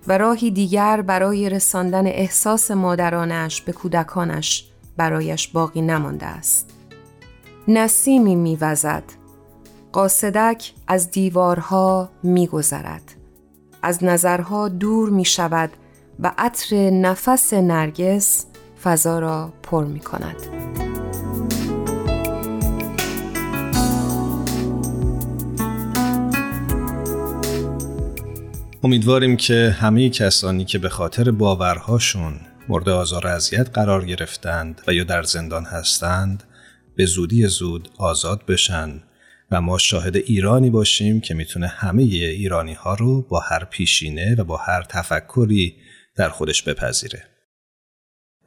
و 0.07 0.19
راهی 0.19 0.51
دیگر 0.51 1.01
برای 1.01 1.51
رساندن 1.51 2.07
احساس 2.07 2.71
مادرانش 2.71 3.61
به 3.63 3.73
کودکانش 3.73 4.69
برایش 4.97 5.49
باقی 5.49 5.83
نمانده 5.83 6.27
است. 6.27 6.71
نسیمی 7.69 8.37
میوزد 8.37 9.03
قاصدک 9.99 10.73
از 10.87 11.11
دیوارها 11.11 12.11
میگذرد 12.23 13.15
از 13.83 14.05
نظرها 14.05 14.69
دور 14.69 15.11
می 15.11 15.25
شود 15.25 15.71
و 16.21 16.33
عطر 16.39 16.91
نفس 16.91 17.55
نرگس 17.55 18.47
فضا 18.83 19.19
را 19.19 19.53
پر 19.63 19.85
می 19.85 20.01
کند. 20.01 20.37
امیدواریم 28.85 29.37
که 29.37 29.77
همه 29.81 30.11
کسانی 30.11 30.65
که 30.65 30.79
به 30.79 30.89
خاطر 30.89 31.31
باورهاشون 31.31 32.35
مورد 32.69 32.89
آزار 32.89 33.27
و 33.27 33.29
اذیت 33.29 33.71
قرار 33.71 34.05
گرفتند 34.05 34.81
و 34.87 34.93
یا 34.93 35.05
در 35.05 35.23
زندان 35.23 35.65
هستند 35.65 36.43
به 36.97 37.07
زودی 37.07 37.47
زود 37.47 37.89
آزاد 37.99 38.47
بشن 38.47 39.01
و 39.51 39.61
ما 39.61 39.79
شاهد 39.79 40.17
ایرانی 40.17 40.71
باشیم 40.71 41.21
که 41.21 41.35
می‌تونه 41.35 41.67
همه 41.67 42.03
ایرانی 42.03 42.75
ها 42.75 42.95
رو 42.95 43.23
با 43.23 43.41
هر 43.41 43.65
پیشینه 43.65 44.35
و 44.35 44.45
با 44.45 44.57
هر 44.57 44.83
تفکری 44.83 45.77
در 46.17 46.29
خودش 46.29 46.63
بپذیره. 46.63 47.25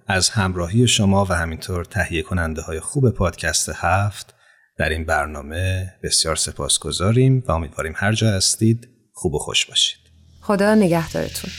از 0.08 0.30
همراهی 0.30 0.88
شما 0.88 1.26
و 1.26 1.34
همینطور 1.34 1.86
تهیه 1.86 2.22
کننده 2.22 2.62
های 2.62 2.80
خوب 2.80 3.10
پادکست 3.10 3.70
هفت 3.76 4.36
در 4.78 4.90
این 4.90 5.06
برنامه 5.06 5.94
بسیار 6.04 6.36
سپاسگزاریم 6.36 7.44
و 7.48 7.52
امیدواریم 7.52 7.94
هر 7.96 8.14
جا 8.14 8.32
هستید 8.32 8.88
خوب 9.14 9.34
و 9.34 9.40
خوش 9.40 9.66
باشید. 9.66 10.00
خدا 10.42 10.76
نگهدارتون. 10.76 11.52